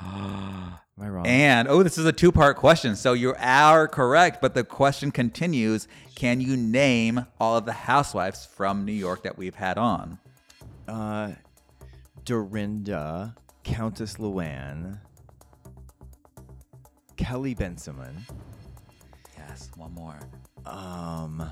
[0.02, 1.26] Am I wrong?
[1.26, 2.94] And oh, this is a two part question.
[2.96, 8.46] So you are correct, but the question continues Can you name all of the housewives
[8.46, 10.18] from New York that we've had on?
[10.88, 11.32] uh,
[12.24, 15.00] Dorinda, Countess Luann,
[17.16, 18.14] Kelly Bensimon.
[19.36, 20.18] Yes, one more.
[20.64, 21.50] Um.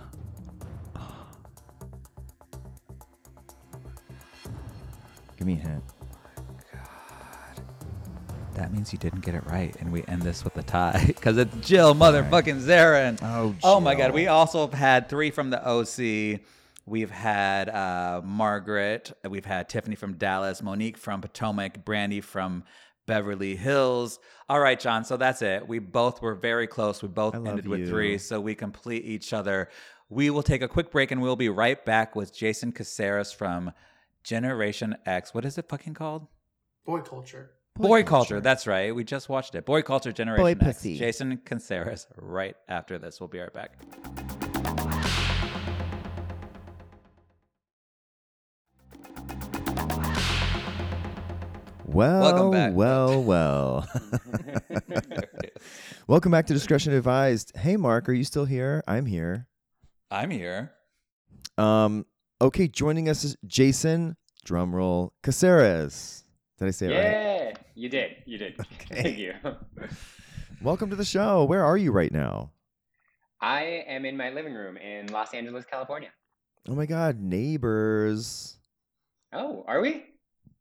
[5.37, 5.85] Give me a hint.
[8.55, 11.39] That means you didn't get it right, and we end this with a tie because
[11.39, 13.19] it's Jill motherfucking Zarin.
[13.21, 14.13] Oh, Oh my God.
[14.13, 16.41] We also have had three from the OC.
[16.87, 19.13] We've had uh, Margaret.
[19.29, 22.63] We've had Tiffany from Dallas, Monique from Potomac, Brandi from
[23.07, 24.19] Beverly Hills.
[24.49, 25.05] All right, John.
[25.05, 25.67] So that's it.
[25.67, 27.03] We both were very close.
[27.03, 28.19] We both I love ended with three.
[28.19, 29.69] So we complete each other.
[30.09, 33.73] We will take a quick break and we'll be right back with Jason Caceres from
[34.23, 35.35] Generation X.
[35.35, 36.27] What is it fucking called?
[36.85, 37.51] Boy culture.
[37.77, 38.41] Boy, culture.
[38.41, 38.95] That's right.
[38.95, 39.67] We just watched it.
[39.67, 40.65] Boy Culture Generation X.
[40.65, 40.97] Pussy.
[40.97, 43.21] Jason Caceres right after this.
[43.21, 44.44] We'll be right back.
[51.95, 52.73] Well, Welcome back.
[52.75, 53.89] well, well.
[56.09, 57.57] Welcome back to Discretion Advised.
[57.57, 58.83] Hey, Marc, are you still here?
[58.89, 59.47] I'm here.
[60.11, 60.73] I'm here.
[61.57, 62.05] Um,
[62.41, 66.25] okay, joining us is Jason, drumroll, Caceres.
[66.59, 67.05] Did I say it right?
[67.05, 68.17] Yeah, you did.
[68.27, 68.57] You did.
[68.91, 69.03] Okay.
[69.03, 69.35] Thank you.
[70.63, 71.45] Welcome to the show.
[71.45, 72.51] Where are you right now?
[73.41, 76.09] I am in my living room in Los Angeles, California.
[76.69, 78.59] Oh my God, neighbors.
[79.33, 80.07] Oh, are we?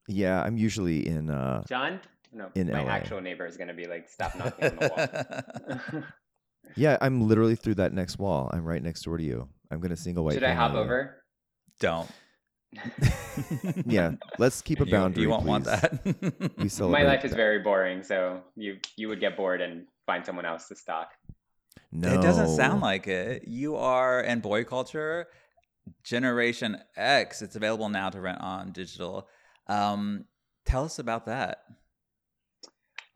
[0.07, 1.29] Yeah, I'm usually in.
[1.29, 1.99] uh John?
[2.31, 2.89] No, In my LA.
[2.89, 5.43] actual neighbor is going to be like, stop knocking on the
[5.93, 6.03] wall.
[6.75, 8.49] Yeah, I'm literally through that next wall.
[8.51, 9.47] I'm right next door to you.
[9.69, 10.33] I'm gonna single white.
[10.33, 11.23] Should I family hop over?
[11.79, 12.09] Don't.
[13.85, 15.23] yeah, let's keep a boundary.
[15.23, 16.53] You, won't want that.
[16.57, 17.03] We celebrate.
[17.03, 17.37] My life is that.
[17.37, 21.09] very boring, so you you would get bored and find someone else to stalk.
[21.91, 23.47] No, It doesn't sound like it.
[23.47, 25.27] You are in boy culture,
[26.03, 27.41] Generation X.
[27.41, 29.27] It's available now to rent on digital.
[29.67, 30.25] Um,
[30.65, 31.59] tell us about that.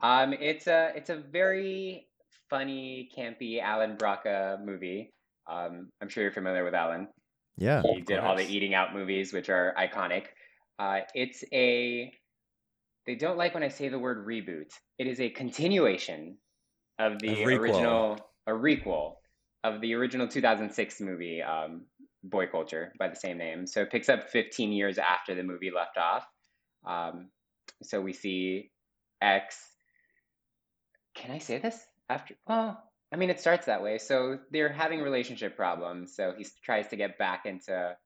[0.00, 2.06] Um, it's a it's a very
[2.48, 5.12] funny, campy Allan Brocka movie.
[5.50, 7.08] Um, I'm sure you're familiar with Allan.
[7.56, 7.82] Yeah.
[7.82, 10.26] He did all the eating out movies, which are iconic.
[10.78, 12.12] Uh, it's a.
[13.06, 14.70] They don't like when I say the word reboot.
[14.98, 16.36] It is a continuation
[16.98, 19.14] of the A original, a requel
[19.64, 21.86] of the original 2006 movie, um,
[22.22, 23.66] Boy Culture, by the same name.
[23.66, 26.26] So it picks up 15 years after the movie left off.
[26.86, 27.28] Um,
[27.82, 28.70] so we see
[29.20, 29.58] X.
[31.14, 32.34] Can I say this after?
[32.46, 33.98] Well, I mean, it starts that way.
[33.98, 36.14] So they're having relationship problems.
[36.14, 37.96] So he tries to get back into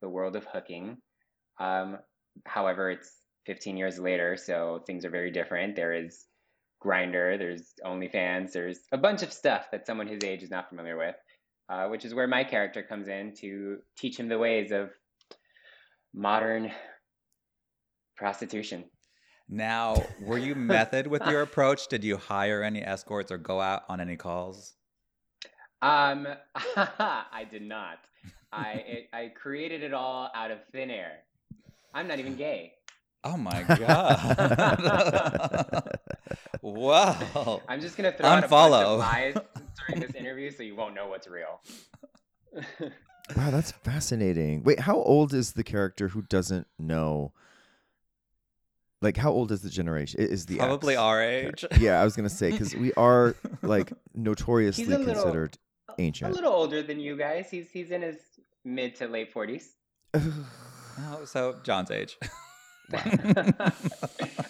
[0.00, 0.98] the world of hooking.
[1.58, 1.98] Um,
[2.46, 3.10] however, it's
[3.46, 5.76] 15 years later, so things are very different.
[5.76, 6.26] There is
[6.84, 10.96] Grindr, there's OnlyFans, there's a bunch of stuff that someone his age is not familiar
[10.96, 11.14] with,
[11.68, 14.90] uh, which is where my character comes in to teach him the ways of
[16.12, 16.70] modern
[18.16, 18.84] prostitution.
[19.48, 21.88] Now, were you method with your approach?
[21.88, 24.74] Did you hire any escorts or go out on any calls?
[25.82, 26.26] Um,
[26.76, 27.98] I did not.
[28.52, 31.18] I it, I created it all out of thin air.
[31.92, 32.72] I'm not even gay.
[33.22, 34.38] Oh my god!
[36.62, 37.60] wow.
[37.68, 39.34] I'm just gonna throw out a bunch of lies
[39.86, 41.60] during this interview, so you won't know what's real.
[43.36, 44.62] Wow, that's fascinating.
[44.62, 47.32] Wait, how old is the character who doesn't know?
[49.04, 50.20] Like, how old is the generation?
[50.20, 51.64] Is the Probably X our age.
[51.78, 55.58] Yeah, I was gonna say because we are like notoriously little- considered
[55.98, 56.32] ancient.
[56.32, 57.48] a little older than you guys.
[57.50, 58.16] He's he's in his
[58.64, 59.74] mid to late forties.
[61.10, 62.16] Oh, so John's age.
[62.94, 63.72] I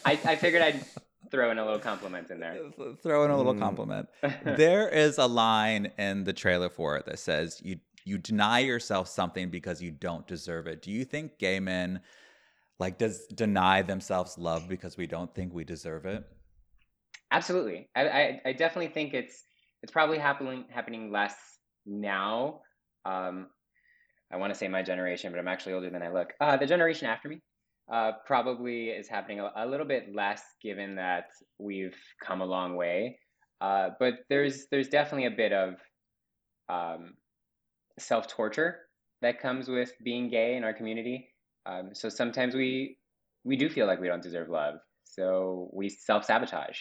[0.05, 0.85] I figured I'd
[1.31, 2.59] throw in a little compliment in there.
[3.03, 3.59] Throw in a little Mm.
[3.61, 4.09] compliment.
[4.45, 9.09] there is a line in the trailer for it that says you you deny yourself
[9.09, 10.83] something because you don't deserve it.
[10.83, 12.01] Do you think gay men
[12.79, 16.25] like does deny themselves love because we don't think we deserve it?
[17.31, 17.89] Absolutely.
[17.95, 19.43] I, I, I definitely think it's
[19.83, 21.35] it's probably happening happening less
[21.87, 22.61] now.
[23.05, 23.49] Um,
[24.33, 26.33] I want to say my generation, but I'm actually older than I look.
[26.41, 27.43] Uh, the generation after me
[27.93, 31.27] uh, probably is happening a, a, little bit less, given that
[31.59, 33.19] we've come a long way.
[33.61, 35.75] Uh, but there's there's definitely a bit of
[36.69, 37.15] um,
[37.99, 38.79] self torture
[39.23, 41.29] that comes with being gay in our community.
[41.67, 42.99] Um, so sometimes we
[43.45, 46.79] we do feel like we don't deserve love, so we self sabotage.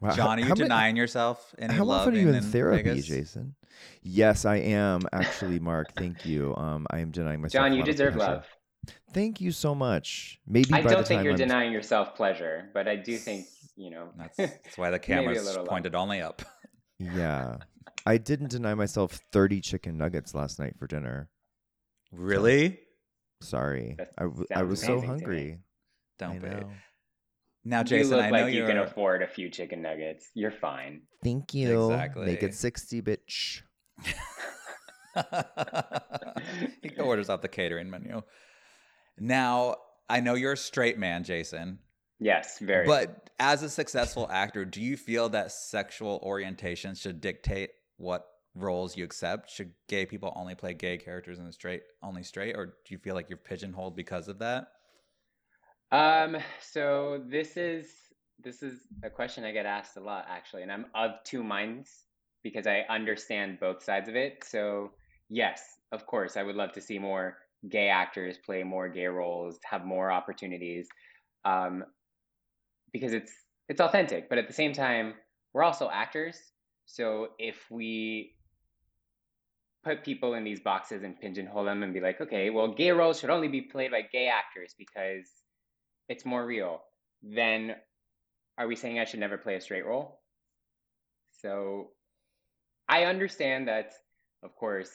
[0.00, 0.10] Wow.
[0.10, 2.00] John, are you denying yourself any how love?
[2.02, 3.06] often are you in, in therapy, Vegas?
[3.06, 3.54] Jason?
[4.02, 5.94] Yes, I am actually, Marc.
[5.96, 6.54] thank you.
[6.56, 7.64] Um, I am denying myself.
[7.64, 8.44] John, you deserve love.
[9.12, 10.40] Thank you so much.
[10.46, 11.38] Maybe I don't think you're I'm...
[11.38, 13.46] denying yourself pleasure, but I do think
[13.76, 14.10] you know.
[14.16, 16.42] That's, that's why the camera's pointed only up.
[16.98, 17.58] Yeah,
[18.04, 21.28] I didn't deny myself thirty chicken nuggets last night for dinner.
[22.12, 22.78] Really?
[23.44, 25.58] So, sorry, I, I was so hungry.
[26.18, 26.48] Don't be.
[27.64, 28.68] Now, Jason, you look I like you you're...
[28.68, 30.30] can afford a few chicken nuggets.
[30.34, 31.02] You're fine.
[31.22, 31.90] Thank you.
[31.90, 32.26] Exactly.
[32.26, 33.62] Make it sixty, bitch.
[36.82, 38.22] he orders off the catering menu.
[39.18, 39.76] Now,
[40.08, 41.78] I know you're a straight man, Jason.
[42.20, 42.86] Yes, very.
[42.86, 48.24] But as a successful actor, do you feel that sexual orientation should dictate what
[48.54, 49.50] roles you accept?
[49.50, 53.14] Should gay people only play gay characters and straight only straight, or do you feel
[53.14, 54.68] like you're pigeonholed because of that?
[55.92, 57.88] Um, so this is
[58.42, 62.04] this is a question I get asked a lot actually, and I'm of two minds
[62.42, 64.44] because I understand both sides of it.
[64.44, 64.90] So
[65.28, 67.38] yes, of course, I would love to see more
[67.68, 70.88] gay actors play more gay roles, have more opportunities,
[71.44, 71.84] um,
[72.92, 73.32] because it's
[73.68, 74.28] it's authentic.
[74.28, 75.14] But at the same time,
[75.52, 76.36] we're also actors.
[76.86, 78.33] So if we
[79.84, 83.20] put people in these boxes and pigeonhole them and be like, okay, well, gay roles
[83.20, 85.28] should only be played by gay actors because
[86.08, 86.82] it's more real,
[87.22, 87.76] then
[88.58, 90.20] are we saying I should never play a straight role?
[91.40, 91.90] So
[92.88, 93.92] I understand that,
[94.42, 94.90] of course,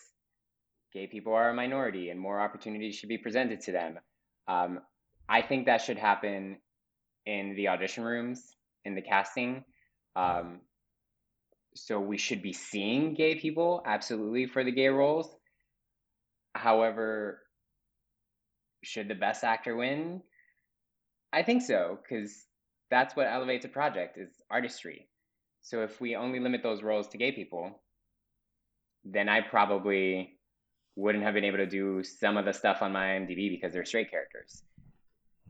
[0.94, 4.00] gay people are a minority and more opportunities should be presented to them.
[4.48, 4.80] Um,
[5.28, 6.58] I think that should happen
[7.26, 9.64] in the audition rooms, in the casting.
[10.16, 10.62] Um,
[11.86, 15.28] so we should be seeing gay people absolutely for the gay roles.
[16.54, 17.42] However,
[18.84, 20.22] should the best actor win?
[21.32, 22.46] I think so, because
[22.90, 25.08] that's what elevates a project is artistry.
[25.62, 27.82] So if we only limit those roles to gay people,
[29.06, 30.40] then I probably
[30.96, 33.86] wouldn't have been able to do some of the stuff on my IMDb because they're
[33.86, 34.64] straight characters.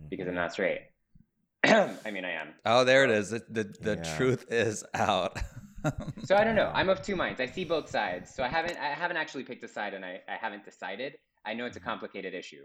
[0.10, 0.42] Because I'm mm-hmm.
[0.42, 0.82] not straight.
[1.64, 2.50] I mean, I am.
[2.66, 3.32] Oh, there it is.
[3.32, 4.18] The the, the yeah.
[4.18, 5.38] truth is out.
[6.24, 6.72] so I don't know.
[6.74, 7.40] I'm of two minds.
[7.40, 8.34] I see both sides.
[8.34, 11.18] So I haven't I haven't actually picked a side, and I, I haven't decided.
[11.46, 11.90] I know it's a mm-hmm.
[11.90, 12.64] complicated issue,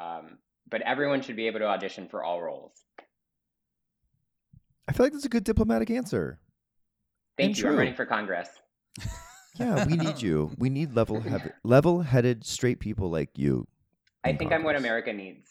[0.00, 0.38] um,
[0.70, 2.72] but everyone should be able to audition for all roles.
[4.88, 6.38] I feel like that's a good diplomatic answer.
[7.36, 7.62] Thank and you.
[7.62, 7.72] True.
[7.72, 8.48] I'm running for Congress.
[9.58, 10.50] Yeah, we need you.
[10.58, 13.66] We need level headed, level headed straight people like you.
[14.22, 14.58] I think Congress.
[14.58, 15.48] I'm what America needs.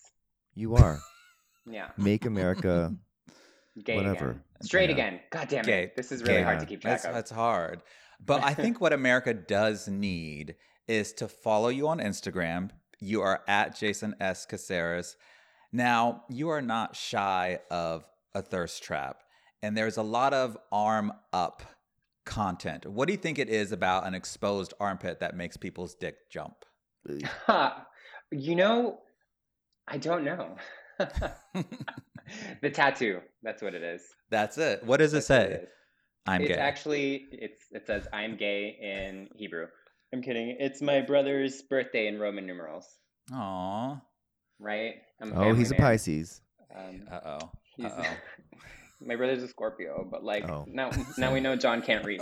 [0.54, 1.00] You are.
[1.66, 1.90] yeah.
[1.98, 2.94] Make America
[3.84, 4.32] Gay whatever.
[4.32, 4.42] Again.
[4.62, 5.20] Straight again.
[5.32, 5.66] God damn it.
[5.66, 5.92] Gay.
[5.96, 6.44] This is really Gay.
[6.44, 7.14] hard to keep track that's, of.
[7.14, 7.82] That's hard.
[8.24, 10.56] But I think what America does need
[10.88, 12.70] is to follow you on Instagram.
[13.00, 14.46] You are at Jason S.
[14.46, 15.18] Caceres.
[15.72, 19.24] Now, you are not shy of a thirst trap.
[19.62, 21.64] And there's a lot of arm up
[22.26, 22.86] content.
[22.86, 26.66] What do you think it is about an exposed armpit that makes people's dick jump?
[28.32, 29.00] you know,
[29.88, 30.56] I don't know.
[32.62, 33.22] the tattoo.
[33.44, 34.02] That's what it is.
[34.30, 34.84] That's it.
[34.84, 35.52] What does That's it say?
[35.52, 35.70] It
[36.28, 36.48] I'm gay.
[36.48, 36.62] it's gay.
[36.62, 39.68] actually it's it says I'm gay in Hebrew.
[40.14, 40.56] I'm kidding.
[40.60, 42.88] It's my brother's birthday in Roman numerals.
[43.32, 44.02] Aww.
[44.60, 44.96] Right?
[45.22, 45.80] oh, he's man.
[45.80, 46.42] a Pisces.
[46.76, 47.52] Um, uh oh.
[47.84, 48.06] Uh oh.
[49.02, 50.66] My brother's a Scorpio, but like oh.
[50.68, 52.22] now, now we know John can't read.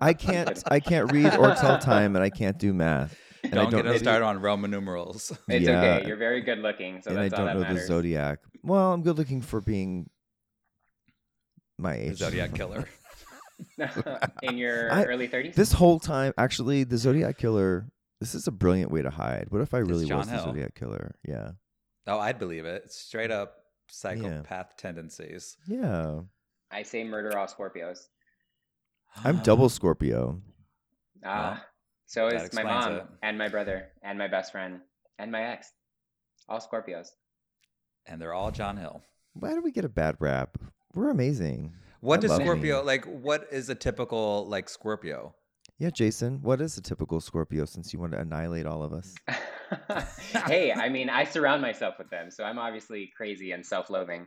[0.00, 0.62] I can't.
[0.70, 3.16] I can't read or tell time, and I can't do math.
[3.52, 5.30] And don't, don't get us started on Roman numerals.
[5.48, 5.96] It's yeah.
[5.96, 6.08] okay.
[6.08, 7.80] You're very good looking, so and that's I don't all know matters.
[7.80, 8.38] the zodiac.
[8.62, 10.08] Well, I'm good looking for being
[11.78, 12.12] my age.
[12.12, 12.88] The zodiac killer.
[14.42, 15.54] In your I, early 30s.
[15.54, 17.88] This whole time, actually, the zodiac killer.
[18.20, 19.48] This is a brilliant way to hide.
[19.50, 21.14] What if I really was the zodiac killer?
[21.28, 21.50] Yeah.
[22.06, 22.90] Oh, I'd believe it.
[22.90, 23.56] Straight up
[23.90, 24.64] psychopath yeah.
[24.78, 25.58] tendencies.
[25.68, 26.20] Yeah.
[26.70, 28.06] I say murder all Scorpios.
[29.24, 30.40] I'm double Scorpio.
[31.22, 31.62] Ah,
[32.16, 33.06] well, so is my mom it.
[33.22, 34.80] and my brother and my best friend
[35.18, 35.70] and my ex.
[36.48, 37.08] All Scorpios.
[38.06, 39.02] And they're all John Hill.
[39.34, 40.58] Why do we get a bad rap?
[40.94, 41.72] We're amazing.
[42.00, 42.86] What I does Scorpio me.
[42.86, 43.04] like?
[43.04, 45.34] What is a typical like Scorpio?
[45.78, 46.42] Yeah, Jason.
[46.42, 47.64] What is a typical Scorpio?
[47.64, 49.14] Since you want to annihilate all of us.
[50.46, 54.26] hey, I mean, I surround myself with them, so I'm obviously crazy and self-loathing.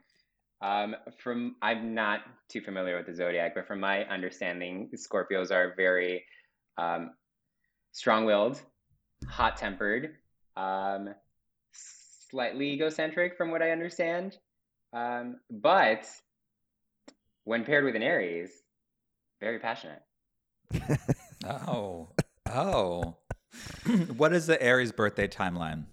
[0.61, 5.73] Um, from I'm not too familiar with the zodiac, but from my understanding, Scorpios are
[5.77, 6.23] very
[6.77, 7.11] um,
[7.95, 8.61] strong-willed,
[9.27, 10.15] hot tempered,
[10.57, 11.15] um,
[12.29, 14.37] slightly egocentric from what I understand.
[14.91, 16.05] Um, but
[17.45, 18.51] when paired with an Aries,
[19.39, 20.03] very passionate.
[21.47, 22.09] Oh.
[22.49, 23.17] Oh.
[24.17, 25.85] what is the Aries birthday timeline?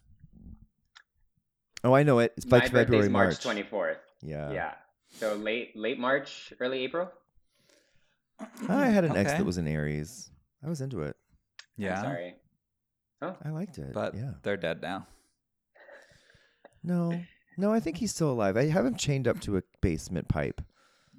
[1.85, 2.33] Oh, I know it.
[2.39, 3.43] It's My like birthday's February, March March.
[3.43, 3.99] twenty fourth.
[4.23, 4.51] Yeah.
[4.51, 4.73] Yeah.
[5.11, 7.13] So late late March, early April.
[8.67, 10.31] I had an ex that was an Aries.
[10.65, 11.17] I was into it.
[11.77, 11.99] Yeah.
[11.99, 12.35] I'm sorry.
[13.23, 13.93] I liked it.
[13.93, 14.33] But yeah.
[14.43, 15.07] they're dead now.
[16.83, 17.21] No.
[17.57, 18.57] No, I think he's still alive.
[18.57, 20.61] I have him chained up to a basement pipe.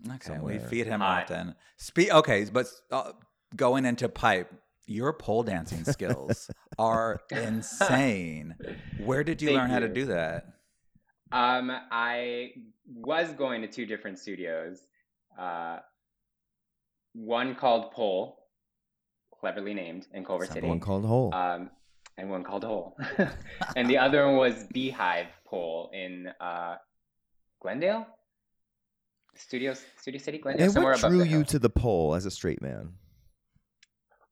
[0.07, 0.59] Okay, somewhere.
[0.59, 1.23] we feed him Hot.
[1.23, 1.55] often.
[1.77, 2.13] Speak.
[2.13, 3.11] Okay, but uh,
[3.55, 4.51] going into pipe,
[4.85, 8.55] your pole dancing skills are insane.
[9.03, 10.47] Where did you Thank learn how to do that?
[11.31, 12.51] Um, I
[12.85, 14.87] was going to two different studios.
[15.39, 15.77] Uh,
[17.13, 18.42] one called Pole,
[19.43, 20.65] cleverly named in Culver City.
[20.65, 21.35] One called Hole.
[21.35, 21.69] um,
[22.17, 22.95] and one called Hole.
[23.75, 26.77] and the other one was Beehive Pole in uh,
[27.61, 28.07] Glendale?
[29.35, 30.73] Studio, Studio City, Glendale?
[30.73, 31.43] and what drew you hill.
[31.43, 32.93] to the pole as a straight man?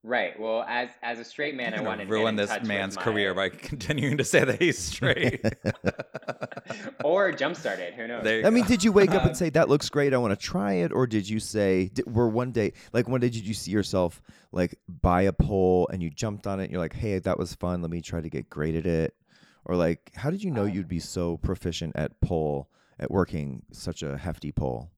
[0.04, 0.40] Right.
[0.40, 2.68] Well, as as a straight man, I You're wanted gonna ruin this get in touch
[2.68, 5.42] man's with career my- by continuing to say that he's straight.
[7.04, 7.94] or jumpstart it.
[7.94, 8.24] Who knows?
[8.24, 10.14] There you I mean, did you wake up Um, and say that looks great?
[10.14, 13.20] I want to try it, or did you say, did, were one day like one
[13.22, 14.22] day did you see yourself
[14.52, 16.64] like buy a pole and you jumped on it?
[16.64, 17.82] and You're like, hey, that was fun.
[17.82, 19.14] Let me try to get great at it.
[19.66, 23.62] Or like, how did you know Um, you'd be so proficient at pole at working
[23.72, 24.90] such a hefty pole?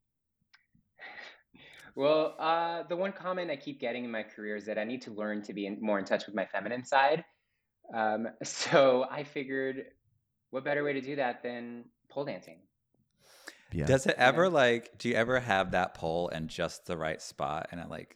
[1.95, 5.01] Well, uh, the one comment I keep getting in my career is that I need
[5.03, 7.23] to learn to be in, more in touch with my feminine side.
[7.93, 9.85] Um, so I figured,
[10.49, 12.59] what better way to do that than pole dancing?
[13.71, 13.85] Yeah.
[13.85, 14.97] Does it ever like?
[14.99, 18.15] Do you ever have that pole in just the right spot, and it like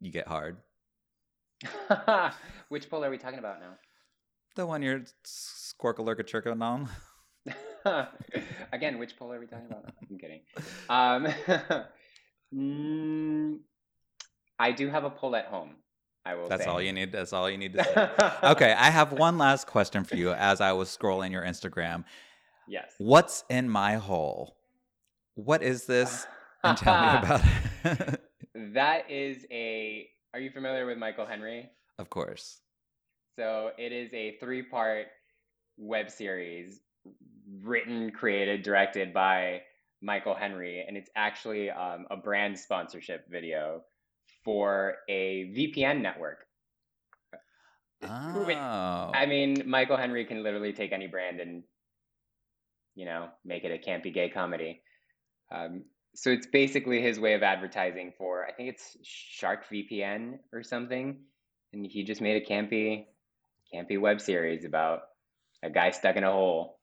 [0.00, 0.56] you get hard?
[2.70, 3.74] Which pole are we talking about now?
[4.54, 6.88] The one you're squirkalurka on.
[8.72, 9.92] Again, which pole are we talking about?
[10.10, 10.40] I'm kidding.
[10.88, 11.26] Um,
[12.54, 13.58] mm,
[14.58, 15.76] I do have a pole at home.
[16.24, 16.48] I will.
[16.48, 16.70] That's say.
[16.70, 17.10] all you need.
[17.12, 18.10] That's all you need to say.
[18.50, 20.32] okay, I have one last question for you.
[20.32, 22.04] As I was scrolling your Instagram,
[22.68, 22.92] Yes.
[22.98, 24.56] what's in my hole?
[25.34, 26.26] What is this?
[26.62, 27.42] And tell me about
[27.84, 28.20] it.
[28.74, 30.08] That is a.
[30.34, 31.68] Are you familiar with Michael Henry?
[31.98, 32.60] of course.
[33.38, 35.06] So it is a three part
[35.78, 36.80] web series
[37.62, 39.62] written, created, directed by
[40.02, 40.84] Michael Henry.
[40.86, 43.82] And it's actually um, a brand sponsorship video
[44.44, 46.46] for a VPN network.
[48.02, 51.62] Oh, I mean, Michael Henry can literally take any brand and,
[52.96, 54.82] you know, make it a campy gay comedy.
[55.52, 55.84] Um,
[56.14, 61.20] so it's basically his way of advertising for, I think it's Shark VPN or something.
[61.72, 63.06] And he just made a campy,
[63.72, 65.02] campy web series about
[65.62, 66.78] a guy stuck in a hole.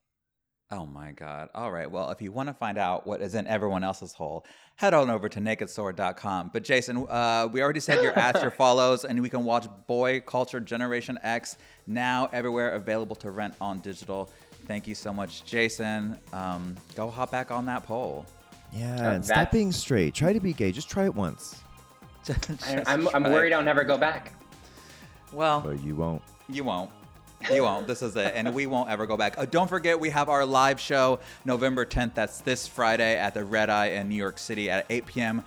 [0.72, 1.50] Oh my God.
[1.56, 1.90] All right.
[1.90, 4.46] Well, if you want to find out what is in everyone else's hole,
[4.76, 6.52] head on over to nakedsword.com.
[6.54, 10.20] But Jason, uh, we already said your ads, your follows, and we can watch Boy
[10.20, 11.58] Culture Generation X
[11.88, 14.30] now everywhere available to rent on digital.
[14.68, 16.20] Thank you so much, Jason.
[16.34, 18.28] Um, go hop back on that pole.
[18.72, 20.14] Yeah, and stop being straight.
[20.14, 20.72] Try to be gay.
[20.72, 21.64] Just try it once,
[22.30, 23.32] I, I'm, I'm Try.
[23.32, 24.34] worried I'll never go back.
[25.34, 26.22] Well, but you won't.
[26.48, 26.92] You won't.
[27.52, 27.88] You won't.
[27.88, 28.34] This is it.
[28.36, 29.38] And we won't ever go back.
[29.38, 32.14] Uh, don't forget, we have our live show November 10th.
[32.14, 35.44] That's this Friday at the Red Eye in New York City at 8 p.m.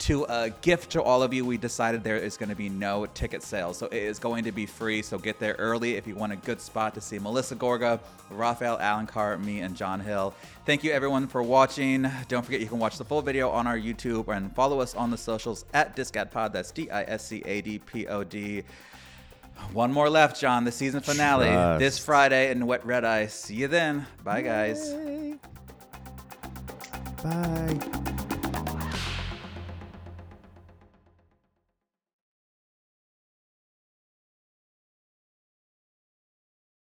[0.00, 3.04] To a gift to all of you, we decided there is going to be no
[3.06, 3.76] ticket sales.
[3.76, 5.02] So it is going to be free.
[5.02, 8.00] So get there early if you want a good spot to see Melissa Gorga,
[8.30, 10.34] Rafael Alencar, me, and John Hill.
[10.64, 12.10] Thank you, everyone, for watching.
[12.28, 15.10] Don't forget, you can watch the full video on our YouTube and follow us on
[15.10, 16.52] the socials at DiscAdPod.
[16.52, 18.64] That's D I S C A D P O D.
[19.72, 20.64] One more left, John.
[20.64, 21.78] The season finale Trust.
[21.78, 23.26] this Friday in Wet Red Eye.
[23.26, 24.06] See you then.
[24.24, 24.92] Bye, guys.
[27.22, 28.16] Bye.